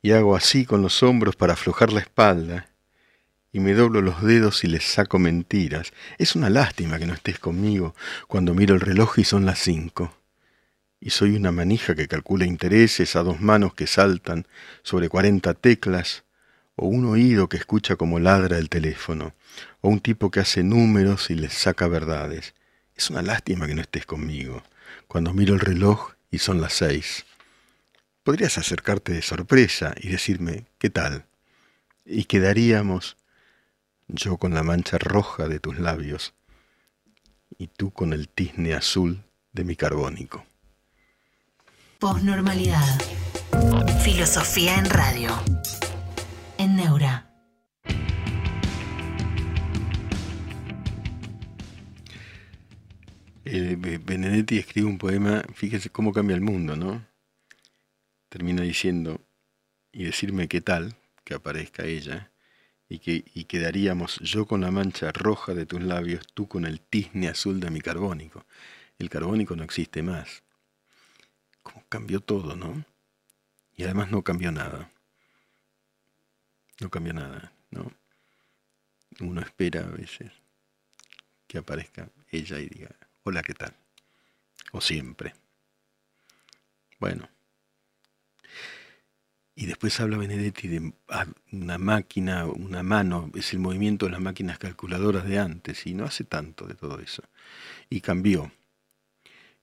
Y 0.03 0.11
hago 0.11 0.35
así 0.35 0.63
con 0.63 0.83
los 0.83 1.01
hombros 1.01 1.35
para 1.35 1.53
aflojar 1.53 1.91
la 1.91 2.01
espalda, 2.01 2.69
y 3.51 3.61
me 3.61 3.73
doblo 3.73 4.03
los 4.03 4.21
dedos 4.21 4.63
y 4.63 4.67
les 4.67 4.83
saco 4.83 5.17
mentiras. 5.17 5.91
Es 6.19 6.35
una 6.35 6.51
lástima 6.51 6.99
que 6.99 7.07
no 7.07 7.15
estés 7.15 7.39
conmigo 7.39 7.95
cuando 8.27 8.53
miro 8.53 8.75
el 8.75 8.81
reloj 8.81 9.17
y 9.17 9.23
son 9.23 9.43
las 9.43 9.57
cinco. 9.57 10.15
Y 10.99 11.09
soy 11.09 11.35
una 11.35 11.51
manija 11.51 11.95
que 11.95 12.07
calcula 12.07 12.45
intereses 12.45 13.15
a 13.15 13.23
dos 13.23 13.41
manos 13.41 13.73
que 13.73 13.87
saltan 13.87 14.45
sobre 14.83 15.09
cuarenta 15.09 15.55
teclas, 15.55 16.25
o 16.81 16.87
un 16.87 17.05
oído 17.05 17.47
que 17.47 17.57
escucha 17.57 17.95
como 17.95 18.19
ladra 18.19 18.57
el 18.57 18.67
teléfono, 18.67 19.35
o 19.81 19.89
un 19.89 19.99
tipo 19.99 20.31
que 20.31 20.39
hace 20.39 20.63
números 20.63 21.29
y 21.29 21.35
les 21.35 21.53
saca 21.53 21.87
verdades. 21.87 22.55
Es 22.95 23.11
una 23.11 23.21
lástima 23.21 23.67
que 23.67 23.75
no 23.75 23.81
estés 23.81 24.07
conmigo 24.07 24.63
cuando 25.07 25.31
miro 25.31 25.53
el 25.53 25.59
reloj 25.59 26.13
y 26.31 26.39
son 26.39 26.59
las 26.59 26.73
seis. 26.73 27.23
Podrías 28.23 28.57
acercarte 28.57 29.13
de 29.13 29.21
sorpresa 29.21 29.93
y 30.01 30.09
decirme, 30.09 30.65
¿qué 30.79 30.89
tal? 30.89 31.25
Y 32.03 32.23
quedaríamos 32.23 33.15
yo 34.07 34.37
con 34.37 34.55
la 34.55 34.63
mancha 34.63 34.97
roja 34.97 35.47
de 35.47 35.59
tus 35.59 35.77
labios 35.77 36.33
y 37.59 37.67
tú 37.67 37.91
con 37.91 38.11
el 38.11 38.27
tizne 38.27 38.73
azul 38.73 39.23
de 39.53 39.63
mi 39.63 39.75
carbónico. 39.75 40.45
Posnormalidad. 41.99 42.99
Filosofía 44.03 44.79
en 44.79 44.89
radio. 44.89 45.29
En 46.61 46.75
Neura. 46.75 47.27
Eh, 53.45 53.75
Benedetti 54.05 54.59
escribe 54.59 54.85
un 54.85 54.99
poema, 54.99 55.43
fíjese 55.55 55.89
cómo 55.89 56.13
cambia 56.13 56.35
el 56.35 56.41
mundo, 56.41 56.75
¿no? 56.75 57.03
Termina 58.29 58.61
diciendo, 58.61 59.25
y 59.91 60.03
decirme 60.03 60.47
qué 60.47 60.61
tal, 60.61 60.93
que 61.23 61.33
aparezca 61.33 61.85
ella, 61.85 62.31
y 62.87 62.99
que 62.99 63.25
y 63.33 63.45
quedaríamos 63.45 64.19
yo 64.19 64.45
con 64.45 64.61
la 64.61 64.69
mancha 64.69 65.11
roja 65.11 65.55
de 65.55 65.65
tus 65.65 65.81
labios, 65.81 66.27
tú 66.31 66.47
con 66.47 66.65
el 66.65 66.79
tizne 66.79 67.27
azul 67.27 67.59
de 67.59 67.71
mi 67.71 67.81
carbónico. 67.81 68.45
El 68.99 69.09
carbónico 69.09 69.55
no 69.55 69.63
existe 69.63 70.03
más. 70.03 70.43
Como 71.63 71.83
cambió 71.89 72.19
todo, 72.19 72.55
¿no? 72.55 72.85
Y 73.75 73.85
además 73.85 74.11
no 74.11 74.21
cambió 74.21 74.51
nada. 74.51 74.91
No 76.81 76.89
cambió 76.89 77.13
nada, 77.13 77.53
¿no? 77.69 77.91
Uno 79.19 79.39
espera 79.39 79.81
a 79.81 79.91
veces 79.91 80.31
que 81.47 81.59
aparezca 81.59 82.09
ella 82.31 82.57
y 82.59 82.69
diga, 82.69 82.89
hola, 83.23 83.43
¿qué 83.43 83.53
tal? 83.53 83.73
O 84.71 84.81
siempre. 84.81 85.35
Bueno. 86.99 87.29
Y 89.53 89.67
después 89.67 89.99
habla 89.99 90.17
Benedetti 90.17 90.67
de 90.69 90.93
ah, 91.09 91.27
una 91.51 91.77
máquina, 91.77 92.47
una 92.47 92.81
mano, 92.81 93.29
es 93.35 93.53
el 93.53 93.59
movimiento 93.59 94.07
de 94.07 94.13
las 94.13 94.21
máquinas 94.21 94.57
calculadoras 94.57 95.27
de 95.27 95.37
antes, 95.37 95.85
y 95.85 95.93
no 95.93 96.05
hace 96.05 96.23
tanto 96.23 96.65
de 96.65 96.73
todo 96.73 96.99
eso. 96.99 97.21
Y 97.91 98.01
cambió. 98.01 98.51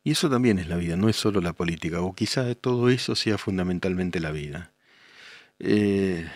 Y 0.04 0.12
eso 0.12 0.30
también 0.30 0.60
es 0.60 0.68
la 0.68 0.76
vida, 0.76 0.94
no 0.94 1.08
es 1.08 1.16
solo 1.16 1.40
la 1.40 1.52
política, 1.52 2.00
o 2.00 2.14
quizá 2.14 2.54
todo 2.54 2.90
eso 2.90 3.16
sea 3.16 3.38
fundamentalmente 3.38 4.20
la 4.20 4.30
vida. 4.30 4.72
Eh, 5.58 6.28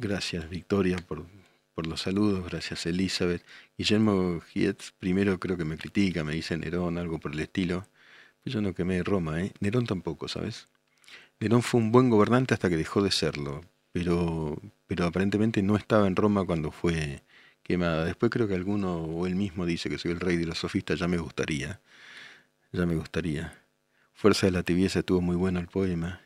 gracias, 0.00 0.48
Victoria, 0.48 0.96
por, 0.98 1.26
por, 1.74 1.86
los 1.86 2.00
saludos, 2.02 2.44
gracias, 2.50 2.86
Elizabeth. 2.86 3.44
Guillermo 3.78 4.40
Gietz, 4.40 4.92
primero 4.98 5.38
creo 5.38 5.56
que 5.56 5.64
me 5.64 5.76
critica, 5.76 6.24
me 6.24 6.34
dice 6.34 6.56
Nerón, 6.56 6.98
algo 6.98 7.18
por 7.20 7.32
el 7.32 7.40
estilo. 7.40 7.86
Yo 8.44 8.60
no 8.62 8.74
quemé 8.74 9.02
Roma, 9.02 9.42
¿eh? 9.42 9.52
Nerón 9.60 9.86
tampoco, 9.86 10.28
¿sabes? 10.28 10.68
Nerón 11.40 11.62
fue 11.62 11.80
un 11.80 11.92
buen 11.92 12.10
gobernante 12.10 12.54
hasta 12.54 12.68
que 12.70 12.76
dejó 12.76 13.02
de 13.02 13.10
serlo, 13.10 13.62
pero, 13.92 14.60
pero 14.86 15.06
aparentemente 15.06 15.62
no 15.62 15.76
estaba 15.76 16.06
en 16.06 16.16
Roma 16.16 16.44
cuando 16.44 16.72
fue 16.72 17.22
quemada. 17.62 18.04
Después 18.04 18.30
creo 18.30 18.48
que 18.48 18.54
alguno 18.54 18.96
o 19.04 19.26
él 19.26 19.36
mismo 19.36 19.66
dice 19.66 19.90
que 19.90 19.98
soy 19.98 20.12
el 20.12 20.20
rey 20.20 20.36
de 20.36 20.46
los 20.46 20.58
sofistas, 20.58 20.98
ya 20.98 21.08
me 21.08 21.18
gustaría, 21.18 21.80
ya 22.72 22.86
me 22.86 22.96
gustaría. 22.96 23.58
Fuerza 24.14 24.46
de 24.46 24.52
la 24.52 24.62
tibieza 24.62 25.00
estuvo 25.00 25.20
muy 25.20 25.36
bueno 25.36 25.60
el 25.60 25.68
poema. 25.68 26.20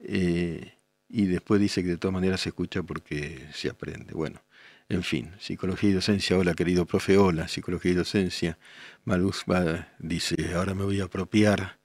Eh, 0.00 0.75
y 1.16 1.24
después 1.24 1.58
dice 1.58 1.82
que 1.82 1.88
de 1.88 1.96
todas 1.96 2.12
maneras 2.12 2.42
se 2.42 2.50
escucha 2.50 2.82
porque 2.82 3.48
se 3.54 3.70
aprende. 3.70 4.12
Bueno, 4.12 4.42
en 4.90 5.02
fin, 5.02 5.32
psicología 5.38 5.88
y 5.88 5.92
docencia, 5.94 6.36
hola 6.36 6.52
querido 6.52 6.84
profe, 6.84 7.16
hola, 7.16 7.48
psicología 7.48 7.92
y 7.92 7.94
docencia. 7.94 8.58
Maluz 9.06 9.44
va, 9.50 9.88
dice, 9.98 10.52
ahora 10.54 10.74
me 10.74 10.84
voy 10.84 11.00
a 11.00 11.04
apropiar 11.04 11.78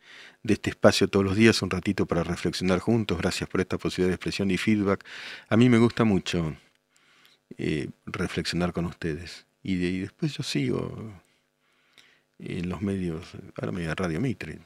de 0.43 0.55
este 0.55 0.71
espacio 0.71 1.07
todos 1.07 1.23
los 1.23 1.37
días, 1.37 1.61
un 1.61 1.69
ratito 1.69 2.05
para 2.05 2.25
reflexionar 2.25 2.79
juntos. 2.79 3.19
Gracias 3.19 3.47
por 3.47 3.61
esta 3.61 3.77
posibilidad 3.77 4.09
de 4.09 4.15
expresión 4.15 4.51
y 4.51 4.57
feedback. 4.57 5.05
A 5.47 5.55
mí 5.55 5.69
me 5.69 5.77
gusta 5.77 6.03
mucho 6.03 6.57
eh, 7.57 7.87
reflexionar 8.05 8.73
con 8.73 8.83
ustedes. 8.83 9.45
Y, 9.63 9.99
después 9.99 10.35
yo 10.35 10.43
sigo 10.43 11.13
en 12.37 12.67
los 12.67 12.81
medios, 12.81 13.31
ahora 13.55 13.71
me 13.71 13.95
Radio 13.95 14.19
Mitre, 14.19 14.59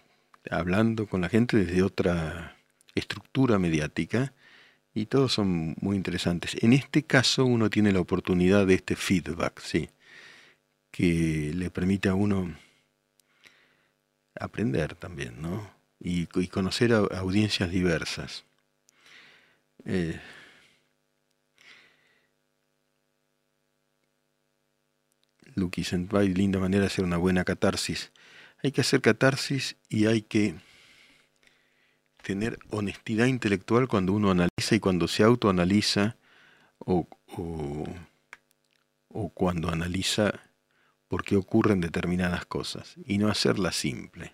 hablando 0.50 1.06
con 1.06 1.22
la 1.22 1.30
gente 1.30 1.56
desde 1.58 1.84
otra 1.84 2.58
estructura 2.96 3.60
mediática 3.60 4.34
y 4.96 5.08
todos 5.08 5.34
son 5.34 5.76
muy 5.82 5.98
interesantes. 5.98 6.56
En 6.64 6.74
este 6.74 7.04
caso 7.04 7.46
uno 7.46 7.70
tiene 7.70 7.92
la 7.92 8.00
oportunidad 8.00 8.66
de 8.66 8.76
este 8.76 8.96
feedback, 8.96 9.60
sí, 9.60 9.90
que 10.90 11.52
le 11.54 11.70
permite 11.70 12.08
a 12.10 12.16
uno 12.16 12.56
aprender 14.40 14.96
también, 14.96 15.42
¿no? 15.42 15.70
Y, 16.00 16.28
conocer 16.48 16.94
a, 16.94 17.00
audiencias 17.00 17.70
diversas. 17.72 18.46
Eh, 19.84 20.20
Lucky 25.56 25.84
Senpai, 25.84 26.34
linda 26.34 26.60
manera 26.60 26.82
de 26.82 26.88
hacer 26.88 27.04
una 27.04 27.18
buena 27.18 27.44
catarsis. 27.44 28.12
Hay 28.64 28.72
que 28.72 28.82
hacer 28.82 29.02
catarsis 29.02 29.76
y 29.90 30.06
hay 30.06 30.22
que 30.22 30.56
tener 32.26 32.58
honestidad 32.72 33.28
intelectual 33.28 33.88
cuando 33.88 34.12
uno 34.12 34.32
analiza 34.32 34.74
y 34.74 34.80
cuando 34.80 35.08
se 35.08 35.22
autoanaliza 35.22 36.18
o, 36.80 37.08
o, 39.10 39.30
cuando 39.30 39.70
analiza 39.70 40.34
por 41.08 41.24
qué 41.24 41.36
ocurren 41.36 41.82
determinadas 41.82 42.48
cosas 42.48 42.96
y 43.06 43.20
no 43.20 43.30
hacerla 43.30 43.72
simple. 43.72 44.34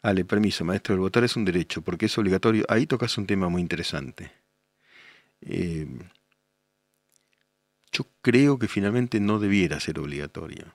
Ale, 0.00 0.24
permiso, 0.24 0.64
maestro, 0.64 0.94
el 0.94 1.00
votar 1.00 1.24
es 1.24 1.34
un 1.34 1.44
derecho 1.44 1.82
porque 1.82 2.06
es 2.06 2.16
obligatorio. 2.16 2.64
Ahí 2.68 2.86
tocas 2.86 3.18
un 3.18 3.26
tema 3.26 3.48
muy 3.48 3.60
interesante. 3.60 4.30
Eh, 5.40 5.88
yo 7.90 8.06
creo 8.22 8.60
que 8.60 8.68
finalmente 8.68 9.18
no 9.18 9.40
debiera 9.40 9.80
ser 9.80 9.98
obligatorio, 9.98 10.72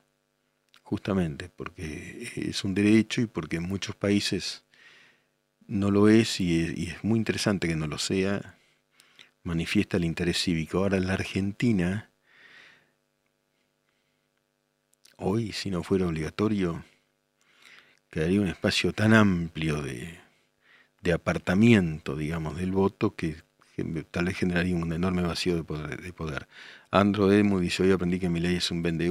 justamente 0.81 1.47
porque 1.47 2.29
es 2.35 2.65
un 2.65 2.73
derecho 2.73 3.21
y 3.21 3.27
porque 3.27 3.57
en 3.57 3.63
muchos 3.63 3.95
países 3.95 4.65
no 5.67 5.91
lo 5.91 6.09
es 6.09 6.39
y, 6.39 6.87
es 6.87 7.03
muy 7.03 7.17
interesante 7.17 7.67
que 7.67 7.75
no 7.75 7.87
lo 7.87 7.97
sea, 7.97 8.57
manifiesta 9.43 9.97
el 9.97 10.05
interés 10.05 10.41
cívico. 10.41 10.79
Ahora 10.79 10.97
en 10.97 11.07
la 11.07 11.13
Argentina, 11.13 12.09
hoy 15.17 15.51
si 15.51 15.69
no 15.69 15.83
fuera 15.83 16.07
obligatorio, 16.07 16.83
quedaría 18.09 18.41
un 18.41 18.47
espacio 18.47 18.93
tan 18.93 19.13
amplio 19.13 19.81
de, 19.81 20.19
de 21.01 21.13
apartamiento, 21.13 22.15
digamos, 22.15 22.57
del 22.57 22.71
voto 22.71 23.15
que, 23.15 23.35
tal 24.11 24.25
vez 24.25 24.37
generaría 24.37 24.75
un 24.75 24.91
enorme 24.93 25.23
vacío 25.23 25.55
de 25.55 25.63
poder. 25.63 26.01
De 26.01 26.13
poder. 26.13 26.47
Andro 26.91 27.31
Emu 27.31 27.59
dice, 27.59 27.83
hoy 27.83 27.91
aprendí 27.91 28.19
que 28.19 28.29
mi 28.29 28.39
ley 28.39 28.55
es 28.55 28.71
un 28.71 28.83
vende 28.83 29.09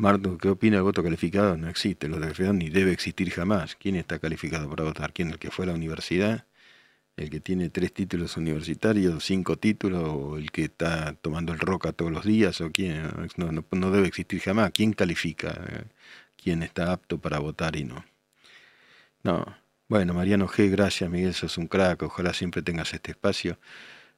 Marto, 0.00 0.38
¿qué 0.38 0.48
opina 0.48 0.76
del 0.76 0.84
voto 0.84 1.02
calificado? 1.02 1.58
No 1.58 1.68
existe, 1.68 2.06
el 2.06 2.12
voto 2.12 2.22
calificado 2.22 2.54
ni 2.54 2.70
debe 2.70 2.90
existir 2.90 3.30
jamás. 3.30 3.76
¿Quién 3.76 3.96
está 3.96 4.18
calificado 4.18 4.66
para 4.70 4.84
votar? 4.84 5.12
¿Quién? 5.12 5.28
¿El 5.28 5.38
que 5.38 5.50
fue 5.50 5.66
a 5.66 5.68
la 5.68 5.74
universidad? 5.74 6.46
¿El 7.16 7.30
que 7.30 7.40
tiene 7.40 7.68
tres 7.70 7.92
títulos 7.92 8.36
universitarios, 8.38 9.24
cinco 9.24 9.56
títulos? 9.58 10.02
¿O 10.04 10.38
el 10.38 10.50
que 10.52 10.64
está 10.64 11.14
tomando 11.14 11.52
el 11.52 11.60
roca 11.60 11.92
todos 11.92 12.10
los 12.12 12.24
días? 12.24 12.62
¿O 12.62 12.70
quién? 12.72 13.10
No, 13.36 13.52
no, 13.52 13.90
debe 13.90 14.08
existir 14.08 14.40
jamás. 14.40 14.70
¿Quién 14.72 14.94
califica? 14.94 15.86
¿Quién 16.36 16.62
está 16.62 16.92
apto 16.92 17.18
para 17.18 17.38
votar 17.38 17.76
y 17.76 17.84
no? 17.84 18.04
No. 19.22 19.44
Bueno, 19.88 20.14
Mariano 20.14 20.48
G., 20.48 20.70
gracias, 20.70 21.10
Miguel, 21.10 21.34
sos 21.34 21.58
un 21.58 21.66
crack. 21.66 22.02
Ojalá 22.04 22.32
siempre 22.32 22.62
tengas 22.62 22.94
este 22.94 23.10
espacio. 23.10 23.58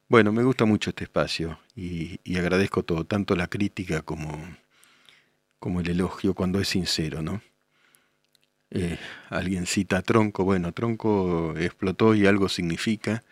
Bueno, 0.07 0.31
me 0.31 0.43
gusta 0.43 0.65
mucho 0.65 0.91
este 0.91 1.03
espacio 1.05 1.59
y 1.75 2.37
agradezco 2.37 2.83
todo, 2.83 3.05
tanto 3.05 3.35
la 3.35 3.47
crítica 3.47 4.01
como 4.03 4.62
como 5.63 5.79
el 5.79 5.89
elogio 5.89 6.33
cuando 6.33 6.59
es 6.59 6.67
sincero, 6.67 7.21
¿no? 7.21 7.41
Eh, 8.69 8.99
alguien 9.29 9.65
cita 9.65 9.99
a 9.99 10.01
Tronco, 10.01 10.43
bueno, 10.43 10.73
Tronco 10.73 11.57
explotó 11.57 12.15
y 12.15 12.25
algo 12.27 12.49
significa, 12.49 13.23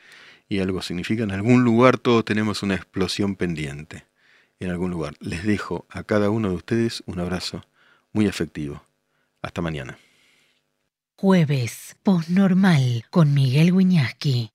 y 0.47 0.59
algo 0.59 0.81
significa, 0.81 1.23
en 1.23 1.31
algún 1.31 1.65
lugar 1.65 1.97
todos 1.97 2.23
tenemos 2.23 2.63
una 2.63 2.75
explosión 2.75 3.35
pendiente, 3.35 4.05
en 4.61 4.69
algún 4.69 4.91
lugar. 4.91 5.15
Les 5.19 5.43
dejo 5.43 5.85
a 5.89 6.03
cada 6.03 6.29
uno 6.29 6.47
de 6.47 6.55
ustedes 6.55 7.03
un 7.05 7.19
abrazo 7.19 7.65
muy 8.13 8.27
efectivo. 8.27 8.81
Hasta 9.41 9.61
mañana. 9.61 9.97
Jueves, 11.17 11.97
postnormal, 12.01 13.03
con 13.09 13.33
Miguel 13.33 13.73
Wiñaski. 13.73 14.53